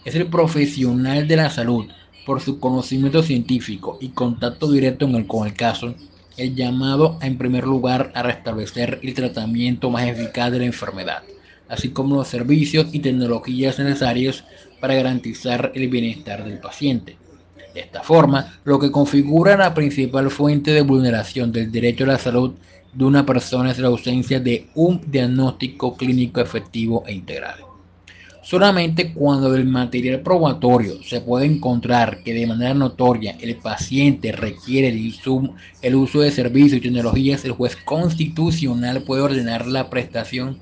[0.04, 1.86] Es el profesional de la salud,
[2.24, 5.94] por su conocimiento científico y contacto directo con el caso,
[6.38, 11.22] el llamado en primer lugar a restablecer el tratamiento más eficaz de la enfermedad,
[11.68, 14.44] así como los servicios y tecnologías necesarios
[14.80, 17.16] para garantizar el bienestar del paciente.
[17.74, 22.18] De esta forma, lo que configura la principal fuente de vulneración del derecho a la
[22.18, 22.54] salud
[22.92, 27.67] de una persona es la ausencia de un diagnóstico clínico efectivo e integral.
[28.48, 34.88] Solamente cuando del material probatorio se puede encontrar que de manera notoria el paciente requiere
[34.88, 35.12] el,
[35.82, 40.60] el uso de servicios y tecnologías, el juez constitucional puede ordenar la prestación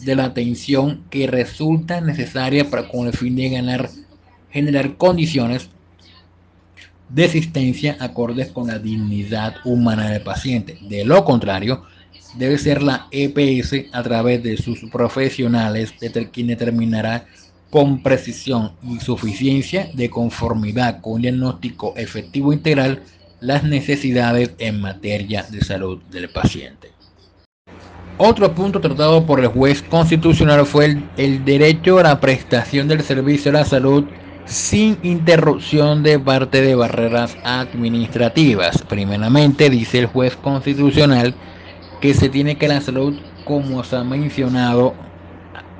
[0.00, 3.50] de la atención que resulta necesaria para con el fin de
[4.50, 5.68] generar condiciones
[7.10, 10.78] de asistencia acordes con la dignidad humana del paciente.
[10.88, 11.84] De lo contrario,
[12.36, 15.94] debe ser la EPS a través de sus profesionales
[16.32, 17.26] quien determinará
[17.70, 23.02] con precisión y suficiencia de conformidad con un diagnóstico efectivo integral
[23.40, 26.92] las necesidades en materia de salud del paciente.
[28.18, 33.02] Otro punto tratado por el juez constitucional fue el, el, derecho a la prestación del
[33.02, 34.04] servicio de la salud
[34.46, 38.82] sin interrupción de parte de barreras administrativas.
[38.88, 41.34] Primeramente, dice el juez constitucional
[42.00, 44.96] que se tiene que la salud, como se ha mencionado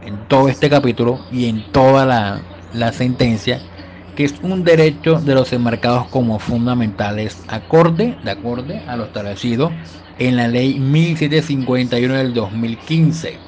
[0.01, 3.67] en todo este capítulo y en toda la, la sentencia,
[4.15, 9.77] que es un derecho de los enmarcados como fundamentales, acorde, de acorde a lo establecido
[10.17, 13.43] en la ley 1751 del 2015,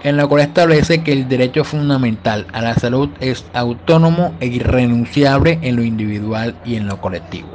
[0.00, 5.58] en la cual establece que el derecho fundamental a la salud es autónomo e irrenunciable
[5.62, 7.53] en lo individual y en lo colectivo.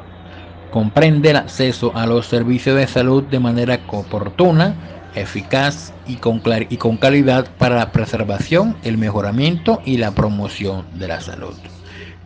[0.71, 4.75] Comprende el acceso a los servicios de salud de manera oportuna,
[5.15, 11.07] eficaz y con, y con calidad para la preservación, el mejoramiento y la promoción de
[11.07, 11.55] la salud.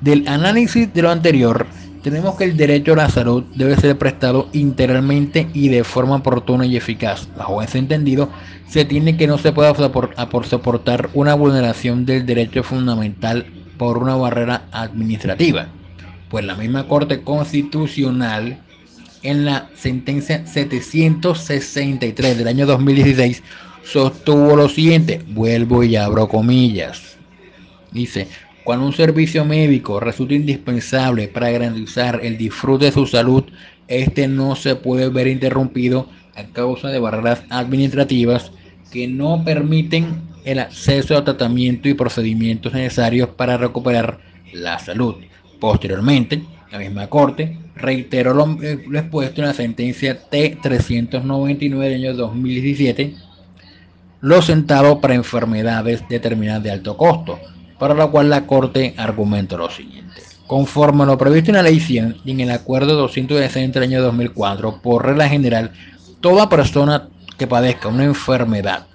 [0.02, 1.68] Del análisis de lo anterior,
[2.02, 6.66] tenemos que el derecho a la salud debe ser prestado integralmente y de forma oportuna
[6.66, 7.30] y eficaz.
[7.38, 8.30] Bajo ese entendido,
[8.68, 13.46] se tiene que no se pueda soportar una vulneración del derecho fundamental
[13.78, 15.68] por una barrera administrativa.
[16.34, 18.58] Pues la misma Corte Constitucional
[19.22, 23.44] en la sentencia 763 del año 2016
[23.84, 27.20] sostuvo lo siguiente, vuelvo y abro comillas.
[27.92, 28.28] Dice,
[28.64, 33.44] cuando un servicio médico resulta indispensable para garantizar el disfrute de su salud,
[33.88, 38.52] este no se puede ver interrumpido a causa de barreras administrativas
[38.92, 44.18] que no permiten el acceso a tratamiento y procedimientos necesarios para recuperar
[44.52, 45.18] la salud.
[45.64, 53.16] Posteriormente, la misma Corte reiteró lo, expuesto en la sentencia T-399 del año 2017,
[54.20, 57.40] lo sentado para enfermedades determinadas de alto costo,
[57.80, 60.22] para lo cual la Corte argumentó lo siguiente.
[60.48, 64.02] Conforme a lo previsto en la Ley 100 y en el Acuerdo 260 del año
[64.02, 65.72] 2004, por regla general,
[66.20, 68.88] toda persona que padezca una enfermedad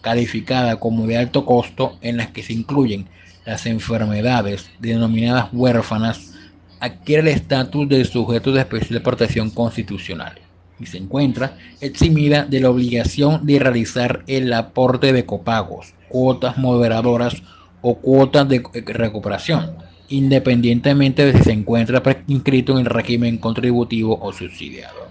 [0.00, 3.06] calificada como de alto costo, en las que se incluyen
[3.44, 6.34] las enfermedades denominadas huérfanas,
[6.80, 10.40] adquiere el estatus de sujeto de especial protección constitucional
[10.78, 17.42] y se encuentra eximida de la obligación de realizar el aporte de copagos, cuotas moderadoras
[17.80, 19.76] o cuotas de recuperación,
[20.08, 25.06] independientemente de si se encuentra inscrito en el régimen contributivo o subsidiado.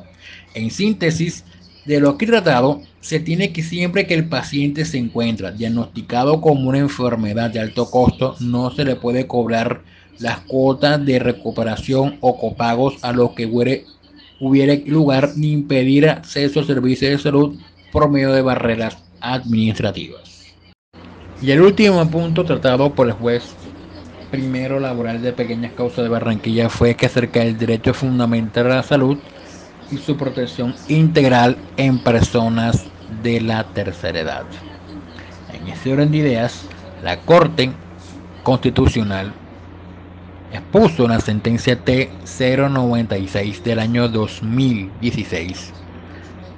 [0.54, 1.46] En síntesis,
[1.86, 6.70] de lo aquí tratado, se tiene que siempre que el paciente se encuentra diagnosticado como
[6.70, 9.82] una enfermedad de alto costo, no se le puede cobrar
[10.20, 16.66] las cuotas de recuperación o copagos a los que hubiera, lugar ni impedir acceso a
[16.66, 17.58] servicios de salud
[17.92, 20.22] por medio de barreras administrativas.
[21.42, 23.56] Y el último punto tratado por el juez
[24.30, 28.84] primero laboral de pequeñas causas de Barranquilla fue que acerca del derecho fundamental a la
[28.84, 29.18] salud
[29.92, 32.86] y su protección integral en personas
[33.22, 34.46] de la tercera edad.
[35.54, 36.66] En ese orden de ideas,
[37.04, 37.72] la Corte
[38.44, 39.34] Constitucional
[40.52, 45.74] expuso una sentencia T096 del año 2016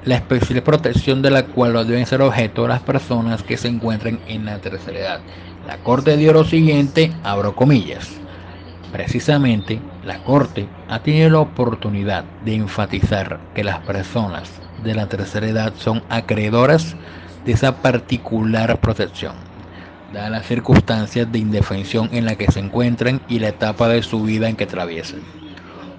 [0.05, 4.45] la especial protección de la cual deben ser objeto las personas que se encuentren en
[4.45, 5.21] la tercera edad.
[5.65, 8.22] La Corte dio lo siguiente, abro comillas.
[8.93, 15.47] Precisamente, la Corte ha tenido la oportunidad de enfatizar que las personas de la tercera
[15.47, 16.95] edad son acreedoras
[17.43, 19.33] de esa particular protección,
[20.11, 24.21] dadas las circunstancias de indefensión en la que se encuentran y la etapa de su
[24.21, 25.21] vida en que atraviesan.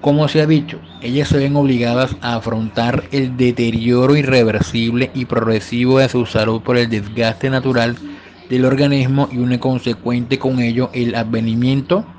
[0.01, 5.99] Como se ha dicho, ellas se ven obligadas a afrontar el deterioro irreversible y progresivo
[5.99, 7.97] de su salud por el desgaste natural
[8.49, 12.14] del organismo y un consecuente con ello el advenimiento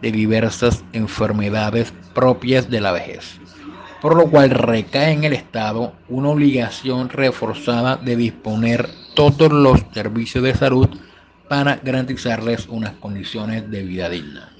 [0.00, 3.38] de diversas enfermedades propias de la vejez,
[4.00, 10.44] por lo cual recae en el Estado una obligación reforzada de disponer todos los servicios
[10.44, 10.88] de salud
[11.48, 14.52] para garantizarles unas condiciones de vida digna.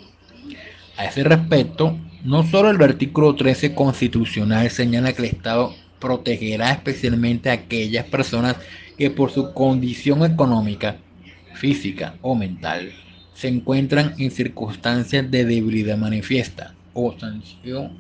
[0.96, 7.50] A ese respecto, no solo el artículo 13 constitucional señala que el Estado protegerá especialmente
[7.50, 8.56] a aquellas personas
[8.96, 10.96] que por su condición económica,
[11.54, 12.92] física o mental
[13.38, 17.92] se encuentran en circunstancias de debilidad manifiesta o sanción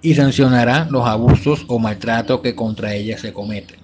[0.00, 3.80] y sancionará los abusos o maltratos que contra ellas se cometen,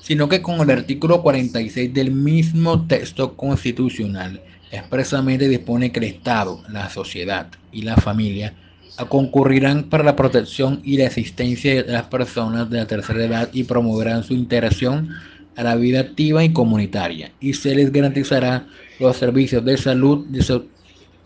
[0.00, 6.62] sino que con el artículo 46 del mismo texto constitucional expresamente dispone que el Estado,
[6.68, 8.54] la sociedad y la familia
[9.08, 13.64] concurrirán para la protección y la asistencia de las personas de la tercera edad y
[13.64, 15.08] promoverán su integración
[15.56, 18.66] a la vida activa y comunitaria y se les garantizará
[19.02, 20.26] los servicios de salud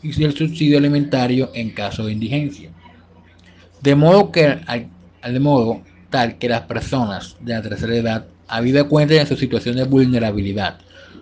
[0.02, 2.70] y el subsidio alimentario en caso de indigencia.
[3.82, 4.58] De modo que
[5.22, 9.76] de modo tal que las personas de la tercera edad, habida cuenta de su situación
[9.76, 10.78] de vulnerabilidad,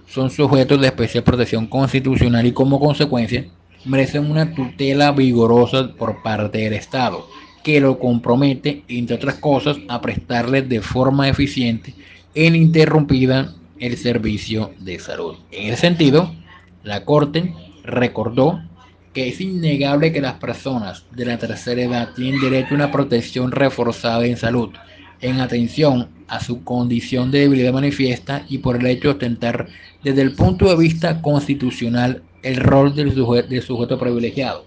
[0.07, 3.47] son sujetos de especial protección constitucional y como consecuencia
[3.85, 7.27] merecen una tutela vigorosa por parte del Estado,
[7.63, 11.95] que lo compromete, entre otras cosas, a prestarles de forma eficiente
[12.35, 15.37] e ininterrumpida el servicio de salud.
[15.51, 16.35] En ese sentido,
[16.85, 18.63] la Corte recordó
[19.13, 23.53] que es innegable que las personas de la tercera edad tienen derecho a una protección
[23.53, 24.71] reforzada en salud,
[25.21, 29.69] en atención a su condición de debilidad manifiesta y por el hecho de ostentar
[30.03, 33.13] desde el punto de vista constitucional el rol del
[33.63, 34.67] sujeto, privilegiado.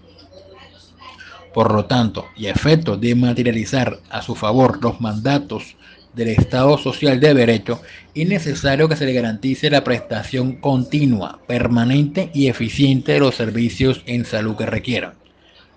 [1.54, 5.76] Por lo tanto, y a efecto de materializar a su favor los mandatos
[6.18, 7.80] del Estado Social de Derecho,
[8.14, 14.02] es necesario que se le garantice la prestación continua, permanente y eficiente de los servicios
[14.04, 15.14] en salud que requieran.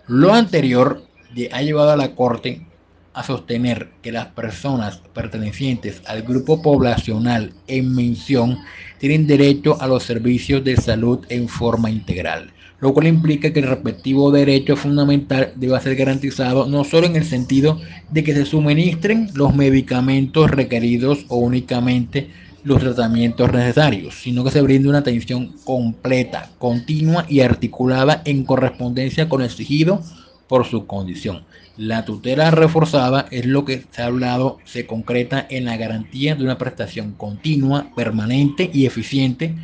[0.08, 1.04] Lo anterior
[1.52, 2.66] ha llevado a la Corte
[3.14, 8.58] a sostener que las personas pertenecientes al grupo poblacional en mención
[8.98, 12.52] tienen derecho a los servicios de salud en forma integral,
[12.82, 17.24] lo cual implica que el respectivo derecho fundamental debe ser garantizado no solo en el
[17.24, 17.80] sentido
[18.10, 22.30] de que se suministren los medicamentos requeridos o únicamente
[22.64, 29.30] los tratamientos necesarios, sino que se brinde una atención completa, continua y articulada en correspondencia
[29.30, 30.02] con el exigido
[30.48, 31.44] por su condición.
[31.78, 36.44] La tutela reforzada es lo que se ha hablado, se concreta en la garantía de
[36.44, 39.56] una prestación continua, permanente y eficiente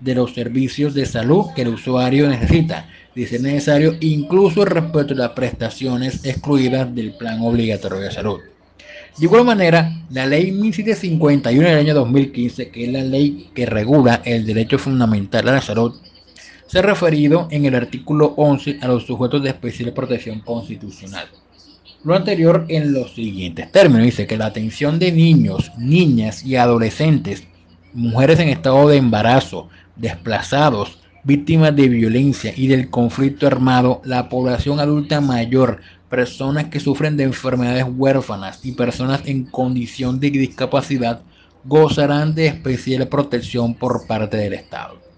[0.00, 5.30] de los servicios de salud que el usuario necesita, dice necesario, incluso respecto a las
[5.30, 8.40] prestaciones excluidas del plan obligatorio de salud.
[9.18, 14.22] De igual manera, la ley 1751 del año 2015, que es la ley que regula
[14.24, 15.94] el derecho fundamental a la salud,
[16.66, 21.26] se ha referido en el artículo 11 a los sujetos de especial protección constitucional.
[22.04, 27.42] Lo anterior en los siguientes términos dice que la atención de niños, niñas y adolescentes,
[27.92, 29.68] mujeres en estado de embarazo,
[30.00, 37.16] desplazados, víctimas de violencia y del conflicto armado, la población adulta mayor, personas que sufren
[37.16, 41.20] de enfermedades huérfanas y personas en condición de discapacidad
[41.64, 45.10] gozarán de especial protección por parte del Estado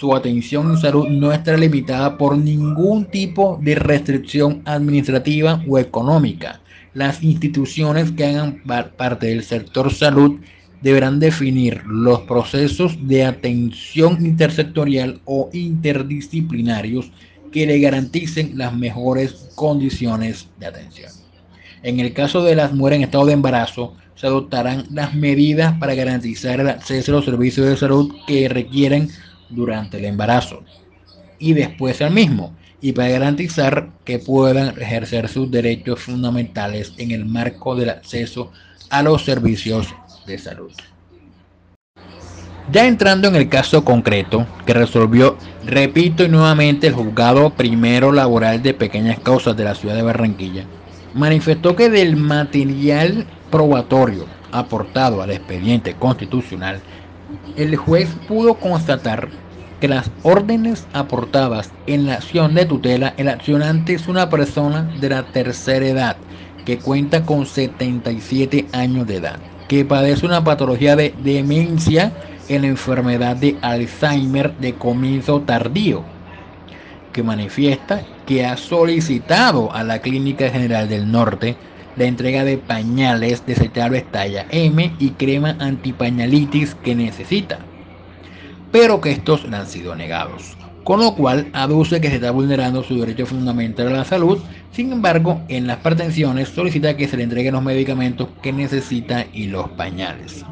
[0.00, 6.62] su atención en salud no estará limitada por ningún tipo de restricción administrativa o económica.
[6.94, 8.62] Las instituciones que hagan
[8.96, 10.40] parte del sector salud
[10.82, 17.10] deberán definir los procesos de atención intersectorial o interdisciplinarios
[17.52, 21.12] que le garanticen las mejores condiciones de atención.
[21.82, 25.94] En el caso de las mujeres en estado de embarazo, se adoptarán las medidas para
[25.94, 29.08] garantizar el acceso a los servicios de salud que requieren
[29.48, 30.62] durante el embarazo
[31.38, 37.24] y después el mismo, y para garantizar que puedan ejercer sus derechos fundamentales en el
[37.24, 38.52] marco del acceso
[38.90, 39.88] a los servicios
[40.38, 40.72] salud.
[42.72, 48.62] Ya entrando en el caso concreto que resolvió, repito y nuevamente, el juzgado primero laboral
[48.62, 50.64] de pequeñas causas de la ciudad de Barranquilla,
[51.14, 56.80] manifestó que del material probatorio aportado al expediente constitucional
[57.56, 59.28] el juez pudo constatar
[59.80, 65.08] que las órdenes aportadas en la acción de tutela, el accionante es una persona de
[65.08, 66.16] la tercera edad
[66.64, 69.38] que cuenta con 77 años de edad,
[69.70, 72.12] que padece una patología de demencia
[72.48, 76.02] en la enfermedad de Alzheimer de comienzo tardío,
[77.12, 81.54] que manifiesta que ha solicitado a la Clínica General del Norte
[81.94, 87.60] la entrega de pañales desechables talla M y crema antipañalitis que necesita,
[88.72, 90.56] pero que estos le han sido negados.
[90.82, 94.40] Con lo cual aduce que se está vulnerando su derecho fundamental a la salud,
[94.72, 99.46] sin embargo, en las pretensiones solicita que se le entreguen los medicamentos que necesita y
[99.46, 100.44] los pañales.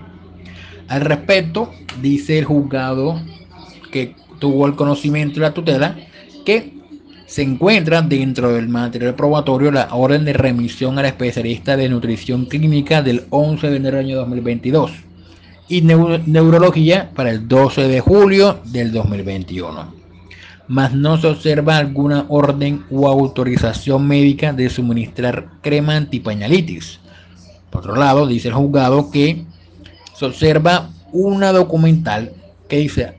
[0.89, 3.21] Al respecto, dice el juzgado
[3.93, 5.97] que tuvo el conocimiento de la tutela
[6.45, 6.79] que
[7.27, 13.03] se encuentra dentro del material probatorio la orden de remisión al especialista de nutrición clínica
[13.03, 14.91] del 11 de enero del año 2022
[15.69, 19.98] y neurología para el 12 de julio del 2021.
[20.69, 27.01] Mas no se observa alguna orden o autorización médica de suministrar crema antipañalitis.
[27.71, 29.45] Por otro lado, dice el juzgado que
[30.15, 32.33] se observa una documental
[32.69, 33.15] que dice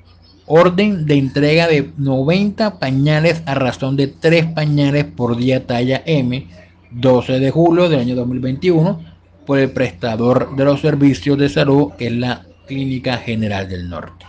[0.46, 6.48] orden de entrega de 90 pañales a razón de 3 pañales por día talla M,
[6.92, 9.00] 12 de julio del año 2021,
[9.46, 14.26] por el prestador de los servicios de salud, que es la Clínica General del Norte.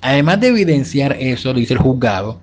[0.00, 2.40] Además de evidenciar eso, dice el juzgado,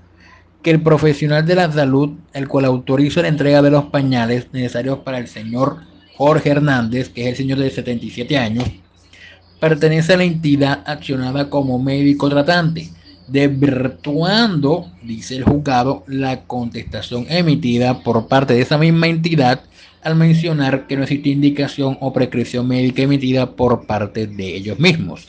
[0.66, 4.98] que el profesional de la salud, el cual autoriza la entrega de los pañales necesarios
[4.98, 5.78] para el señor
[6.18, 8.66] Jorge Hernández, que es el señor de 77 años,
[9.60, 12.90] pertenece a la entidad accionada como médico tratante,
[13.28, 19.62] desvirtuando, dice el juzgado, la contestación emitida por parte de esa misma entidad
[20.02, 25.28] al mencionar que no existe indicación o prescripción médica emitida por parte de ellos mismos.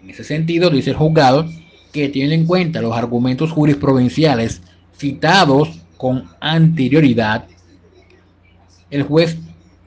[0.00, 1.44] En ese sentido, dice el juzgado
[1.92, 4.62] que tiene en cuenta los argumentos jurisprudenciales
[4.98, 7.46] citados con anterioridad,
[8.90, 9.36] el juez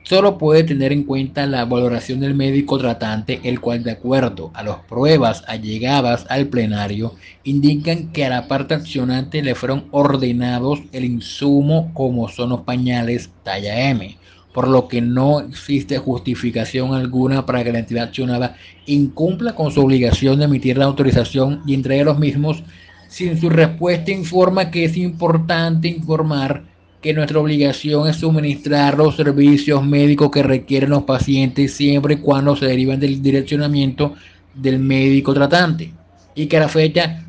[0.03, 4.63] solo puede tener en cuenta la valoración del médico tratante, el cual de acuerdo a
[4.63, 11.05] las pruebas allegadas al plenario indican que a la parte accionante le fueron ordenados el
[11.05, 14.17] insumo como son los pañales talla M,
[14.51, 18.57] por lo que no existe justificación alguna para que la entidad accionada
[18.87, 22.63] incumpla con su obligación de emitir la autorización y entregue los mismos
[23.09, 26.63] sin su respuesta informa que es importante informar
[27.01, 32.55] que nuestra obligación es suministrar los servicios médicos que requieren los pacientes siempre y cuando
[32.55, 34.13] se derivan del direccionamiento
[34.53, 35.91] del médico tratante
[36.35, 37.25] y que a la fecha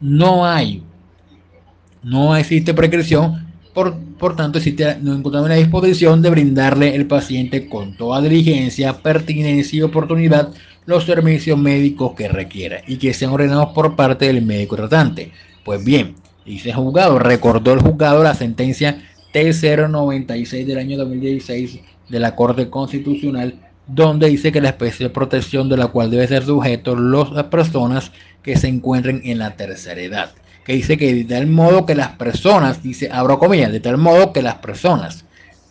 [0.00, 0.82] no hay,
[2.02, 7.68] no existe prescripción, por, por tanto existe, no encontramos la disposición de brindarle al paciente
[7.68, 10.52] con toda diligencia, pertinencia y oportunidad
[10.86, 15.32] los servicios médicos que requiera y que sean ordenados por parte del médico tratante.
[15.64, 19.02] Pues bien, dice el juzgado, recordó el juzgado la sentencia
[19.32, 23.54] T096 del año 2016 de la Corte Constitucional,
[23.86, 28.12] donde dice que la especie de protección de la cual debe ser sujeto las personas
[28.42, 30.32] que se encuentren en la tercera edad.
[30.64, 34.32] Que dice que de tal modo que las personas, dice, abro comillas, de tal modo
[34.32, 35.24] que las personas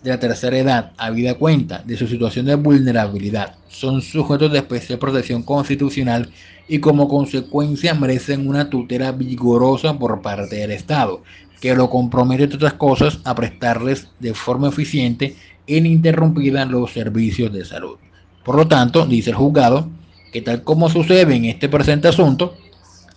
[0.03, 4.99] de la tercera edad, habida cuenta de su situación de vulnerabilidad, son sujetos de especial
[4.99, 6.29] protección constitucional
[6.67, 11.21] y como consecuencia merecen una tutela vigorosa por parte del Estado,
[11.59, 15.35] que lo compromete, entre otras cosas, a prestarles de forma eficiente
[15.67, 17.97] e ininterrumpida los servicios de salud.
[18.43, 19.87] Por lo tanto, dice el juzgado,
[20.33, 22.55] que tal como sucede en este presente asunto,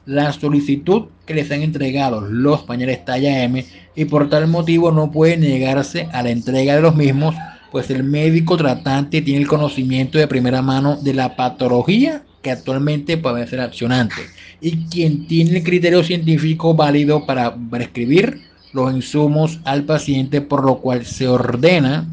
[0.04, 3.64] la solicitud que les han entregado los pañales talla M
[3.94, 7.34] y por tal motivo no puede negarse a la entrega de los mismos,
[7.70, 13.16] pues el médico tratante tiene el conocimiento de primera mano de la patología que actualmente
[13.16, 14.22] puede ser accionante
[14.60, 18.42] y quien tiene el criterio científico válido para prescribir
[18.72, 22.06] los insumos al paciente, por lo cual se ordena,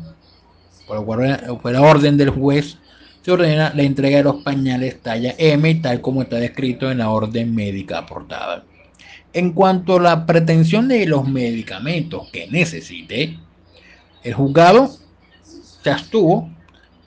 [0.88, 2.78] por la orden del juez,
[3.24, 7.10] se ordena la entrega de los pañales talla M, tal como está descrito en la
[7.10, 8.64] orden médica aportada.
[9.34, 13.38] En cuanto a la pretensión de los medicamentos que necesite,
[14.24, 14.90] el juzgado
[15.82, 16.50] se abstuvo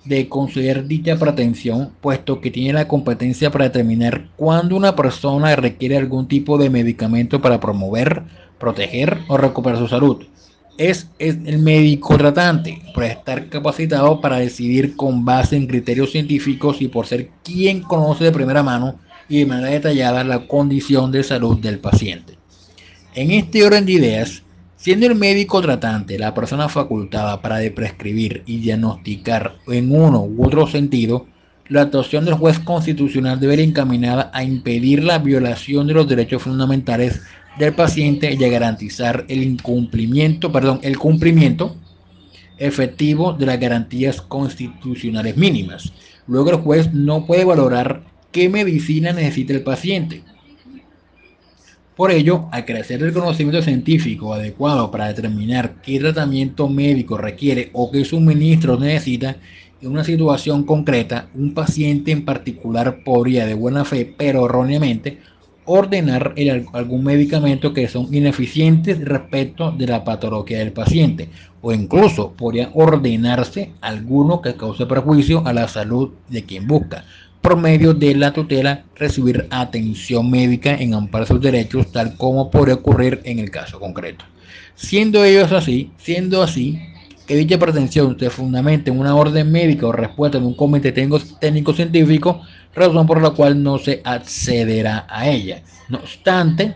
[0.05, 5.97] de conceder dicha pretensión, puesto que tiene la competencia para determinar cuándo una persona requiere
[5.97, 8.23] algún tipo de medicamento para promover,
[8.59, 10.25] proteger o recuperar su salud.
[10.77, 16.89] Es, el médico tratante, por estar capacitado para decidir con base en criterios científicos y
[16.89, 18.99] por ser quien conoce de primera mano
[19.29, 22.37] y de manera detallada la condición de salud del paciente.
[23.15, 24.45] En este orden de ideas,
[24.85, 30.67] Siendo el médico tratante la persona facultada para prescribir y diagnosticar en uno u otro
[30.67, 31.27] sentido,
[31.69, 36.43] la actuación del juez constitucional debe ir encaminada a impedir la violación de los derechos
[36.43, 37.23] fundamentales
[37.59, 41.77] del paciente y a garantizar el incumplimiento, perdón, el cumplimiento
[42.59, 45.95] efectivo de las garantías constitucionales mínimas.
[46.27, 48.03] Luego el juez no puede valorar
[48.35, 50.23] qué medicina necesita el paciente,
[51.97, 57.93] por ello, al crecer el conocimiento científico adecuado para determinar qué tratamiento médico requiere o
[57.93, 59.37] qué suministro necesita
[59.81, 65.19] en una situación concreta, un paciente en particular podría de buena fe, pero erróneamente,
[65.65, 66.35] ordenar
[66.73, 71.29] algún medicamento que son ineficientes respecto de la patología del paciente
[71.63, 77.05] o incluso podría ordenarse alguno que cause perjuicio a la salud de quien busca
[77.45, 82.51] por medio de la tutela recibir atención médica en amparo de sus derechos, tal como
[82.51, 84.25] podría ocurrir en el caso concreto.
[84.77, 86.81] Siendo ellos así, siendo así,
[87.27, 91.75] que dicha pretensión se fundamente en una orden médica o respuesta de un comité técnico
[91.75, 92.41] científico,
[92.75, 95.61] razón por la cual no se accederá a ella.
[95.91, 96.75] No obstante,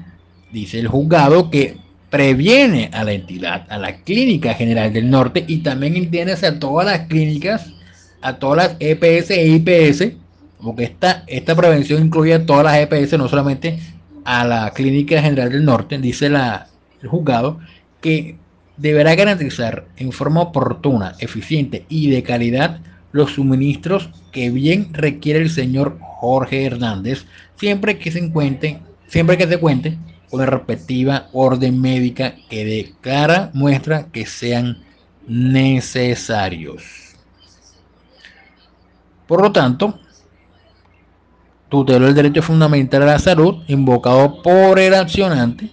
[0.53, 1.79] dice el juzgado que
[2.11, 6.85] previene a la entidad, a la Clínica General del Norte y también entiende a todas
[6.85, 7.73] las clínicas,
[8.21, 10.28] a todas las EPS e IPS
[10.63, 13.79] porque esta, esta prevención incluye a todas las EPS, no solamente
[14.25, 16.69] a la Clínica General del Norte, dice la,
[17.01, 17.61] el juzgado,
[18.01, 18.37] que
[18.77, 22.81] deberá garantizar en forma oportuna, eficiente y de calidad
[23.13, 27.25] los suministros que bien requiere el señor Jorge Hernández,
[27.57, 29.97] siempre que se encuentre, siempre que se cuente
[30.31, 34.79] con la respectiva orden médica que declara muestra que sean
[35.27, 36.83] necesarios.
[39.27, 39.99] Por lo tanto,
[41.69, 45.69] tuteló el derecho fundamental a la salud invocado por el accionante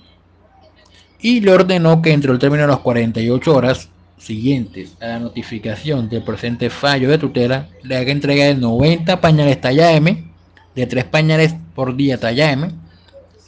[1.20, 6.10] y le ordenó que entre el término de las 48 horas siguientes a la notificación
[6.10, 10.32] del presente fallo de tutela le haga entrega de 90 pañales talla M,
[10.76, 12.72] de 3 pañales por día talla M,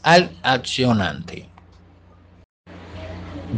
[0.04, 1.46] al accionante.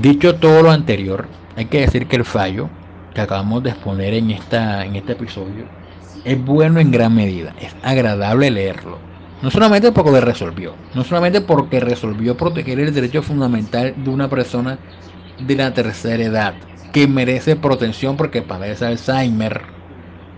[0.01, 2.69] Dicho todo lo anterior, hay que decir que el fallo
[3.13, 5.78] que acabamos de exponer en, esta, en este episodio
[6.23, 8.99] es bueno en gran medida, es agradable leerlo.
[9.41, 14.29] No solamente porque le resolvió, no solamente porque resolvió proteger el derecho fundamental de una
[14.29, 14.77] persona
[15.39, 16.53] de la tercera edad,
[16.91, 19.61] que merece protección porque padece Alzheimer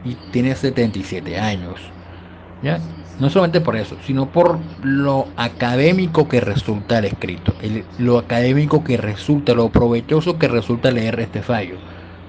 [0.04, 1.80] y tiene 77 años.
[2.62, 2.80] ¿ya?
[3.20, 7.54] No solamente por eso, sino por lo académico que resulta el escrito,
[7.98, 11.78] lo académico que resulta, lo provechoso que resulta leer este fallo,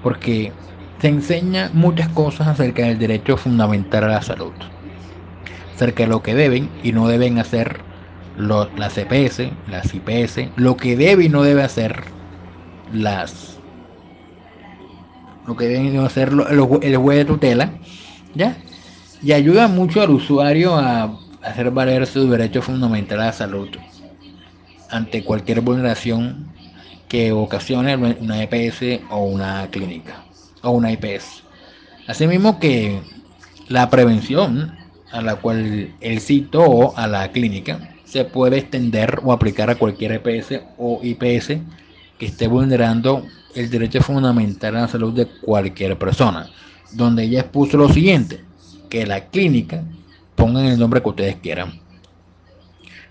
[0.01, 0.53] porque
[1.03, 4.53] se enseña muchas cosas acerca del derecho fundamental a la salud,
[5.75, 7.81] acerca de lo que deben y no deben hacer
[8.37, 12.05] las CPS, las IPS, lo que debe y no debe hacer
[12.93, 13.59] las
[15.45, 17.73] lo que deben hacer el juez de tutela,
[18.33, 18.55] ¿ya?
[19.21, 23.67] y ayuda mucho al usuario a hacer valer su derecho fundamental a la salud
[24.89, 26.47] ante cualquier vulneración
[27.09, 30.23] que ocasione una EPS o una clínica
[30.63, 31.43] o una IPS.
[32.07, 33.01] Asimismo que
[33.69, 34.75] la prevención
[35.11, 40.11] a la cual él citó a la clínica se puede extender o aplicar a cualquier
[40.13, 41.59] EPS o IPS
[42.17, 46.49] que esté vulnerando el derecho fundamental a la salud de cualquier persona,
[46.93, 48.43] donde ella expuso lo siguiente,
[48.89, 49.83] que la clínica,
[50.35, 51.79] pongan el nombre que ustedes quieran,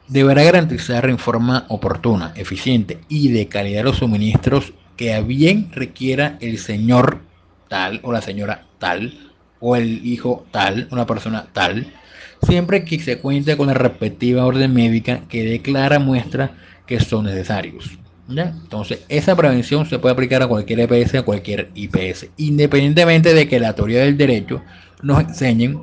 [0.09, 6.37] deberá garantizar en forma oportuna, eficiente y de calidad los suministros que a bien requiera
[6.41, 7.21] el señor
[7.73, 9.15] tal o la señora tal
[9.59, 11.87] o el hijo tal, una persona tal,
[12.43, 16.51] siempre que se cuente con la respectiva orden médica que declara muestra
[16.87, 17.99] que son necesarios.
[18.29, 23.59] Entonces, esa prevención se puede aplicar a cualquier EPS, a cualquier IPS, independientemente de que
[23.59, 24.63] la teoría del derecho
[25.03, 25.81] nos enseñen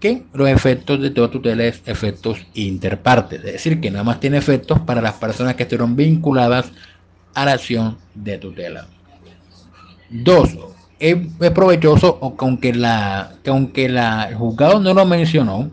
[0.00, 4.38] que los efectos de toda tutela es efectos interpartes, es decir, que nada más tiene
[4.38, 6.72] efectos para las personas que estuvieron vinculadas
[7.34, 8.88] a la acción de tutela.
[10.10, 10.56] Dos,
[10.98, 11.16] es,
[11.52, 15.70] provechoso aunque, la, que aunque la, el juzgado no lo mencionó,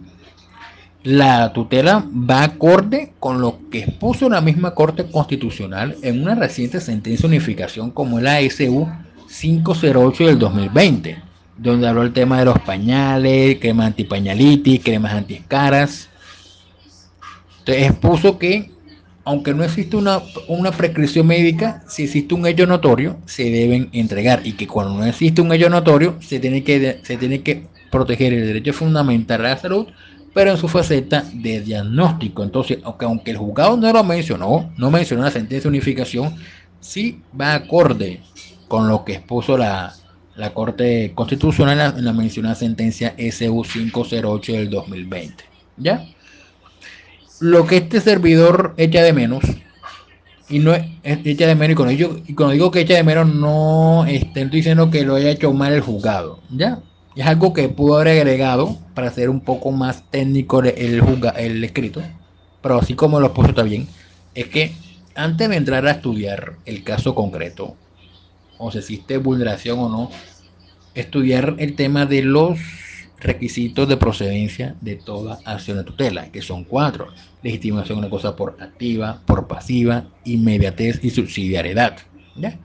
[1.04, 6.80] la tutela va acorde con lo que expuso la misma Corte Constitucional en una reciente
[6.80, 8.88] sentencia de unificación como la SU
[9.28, 16.10] 508 del 2020 donde habló el tema de los pañales, crema antipañalitis, cremas antiescaras.
[17.60, 18.72] Entonces expuso que,
[19.26, 24.42] aunque no existe una, una prescripción médica, si existe un hecho notorio, se deben entregar.
[24.46, 28.34] Y que cuando no existe un hecho notorio, se tiene que, se tiene que proteger
[28.34, 29.88] el derecho fundamental a la salud,
[30.34, 32.44] pero en su faceta de diagnóstico.
[32.44, 36.36] Entonces, aunque, aunque el juzgado no lo mencionó, no mencionó la sentencia de unificación,
[36.80, 38.20] sí va acorde
[38.68, 39.94] con lo que expuso la,
[40.36, 45.44] la Corte Constitucional en la, mencionada sentencia SU 508 del 2020.
[45.78, 46.06] ¿Ya?
[47.40, 49.44] Lo que este servidor echa de menos,
[50.50, 50.74] y no
[51.04, 54.46] echa de menos, y cuando, yo, y cuando digo que echa de menos, no estoy
[54.46, 56.80] diciendo que lo haya hecho mal el juzgado, ¿ya?
[57.16, 61.02] Es algo que pudo haber agregado para hacer un poco más técnico el,
[61.38, 62.02] el escrito,
[62.62, 63.88] pero así como lo puso también,
[64.36, 64.74] es que
[65.16, 67.76] antes de entrar a estudiar el caso concreto,
[68.58, 70.12] o si existe vulneración o no,
[70.96, 72.60] estudiar el tema de los
[73.24, 77.08] requisitos de procedencia de toda acción de tutela, que son cuatro.
[77.42, 81.98] Legitimación una cosa por activa, por pasiva, inmediatez y subsidiariedad.
[82.36, 82.58] ¿ya?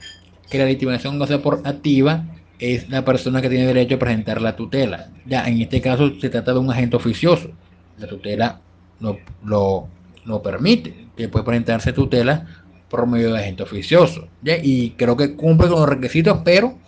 [0.50, 2.24] Que la legitimación una cosa por activa
[2.58, 5.10] es la persona que tiene derecho a presentar la tutela.
[5.26, 7.50] Ya, en este caso se trata de un agente oficioso.
[7.98, 8.60] La tutela
[9.00, 9.88] no lo,
[10.24, 12.46] lo permite, que puede presentarse tutela
[12.88, 14.26] por medio de agente oficioso.
[14.42, 16.78] Y creo que cumple con los requisitos, pero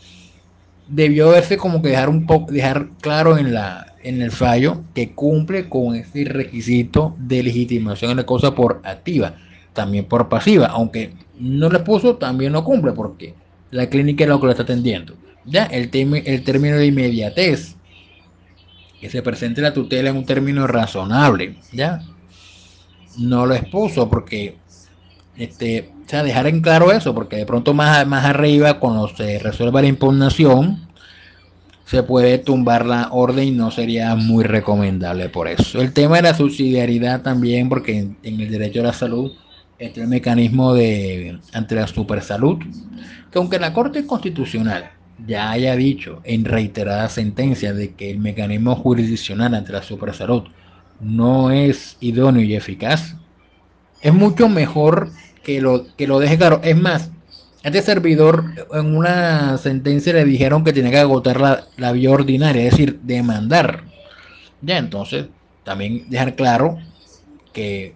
[0.91, 5.13] debió verse como que dejar un poco, dejar claro en la en el fallo que
[5.13, 9.35] cumple con ese requisito de legitimación en la cosa por activa,
[9.73, 13.35] también por pasiva, aunque no le puso, también no cumple porque
[13.71, 15.15] la clínica es lo que lo está atendiendo.
[15.45, 17.77] Ya, el, el término de inmediatez,
[19.01, 22.03] que se presente la tutela en un término razonable, ya,
[23.19, 24.57] no lo expuso porque
[25.41, 29.39] este, o sea, dejar en claro eso, porque de pronto más, más arriba, cuando se
[29.39, 30.87] resuelva la impugnación,
[31.87, 35.81] se puede tumbar la orden y no sería muy recomendable por eso.
[35.81, 39.33] El tema de la subsidiariedad también, porque en, el derecho a la salud
[39.79, 42.59] está el mecanismo de ante la supersalud,
[43.33, 44.91] que aunque la Corte Constitucional
[45.27, 50.45] ya haya dicho en reiteradas sentencias de que el mecanismo jurisdiccional ante la supersalud
[51.01, 53.17] no es idóneo y eficaz,
[54.03, 55.11] es mucho mejor
[55.43, 56.61] que lo, que lo deje claro.
[56.63, 57.11] Es más,
[57.63, 62.65] este servidor en una sentencia le dijeron que tenía que agotar la, la vía ordinaria,
[62.65, 63.85] es decir, demandar.
[64.63, 65.27] Ya entonces,
[65.65, 66.79] también dejar claro
[67.53, 67.95] que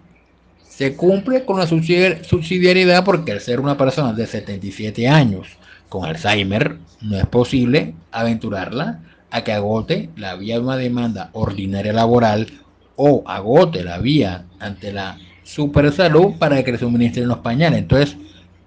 [0.67, 5.47] se cumple con la subsidiariedad porque al ser una persona de 77 años
[5.89, 8.99] con Alzheimer, no es posible aventurarla
[9.31, 12.47] a que agote la vía de una demanda ordinaria laboral
[12.95, 17.79] o agote la vía ante la supersalud para que le suministren los pañales.
[17.79, 18.17] Entonces,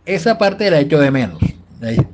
[0.06, 1.38] esa parte la hecho de menos.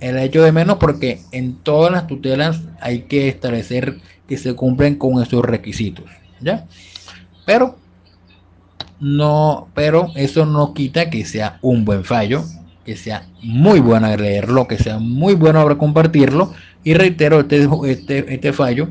[0.00, 3.98] El hecho de menos porque en todas las tutelas hay que establecer
[4.28, 6.06] que se cumplen con esos requisitos.
[6.40, 6.66] ¿Ya?
[7.46, 7.76] Pero
[9.00, 12.44] no, pero eso no quita que sea un buen fallo,
[12.84, 16.52] que sea muy bueno leerlo, que sea muy bueno compartirlo.
[16.82, 18.88] Y reitero, este, este, este fallo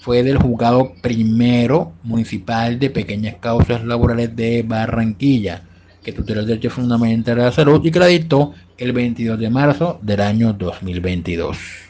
[0.00, 5.62] fue del juzgado primero municipal de pequeñas causas laborales de Barranquilla
[6.02, 9.50] que tutela el derecho fundamental a la salud y que la dictó el 22 de
[9.50, 11.89] marzo del año 2022.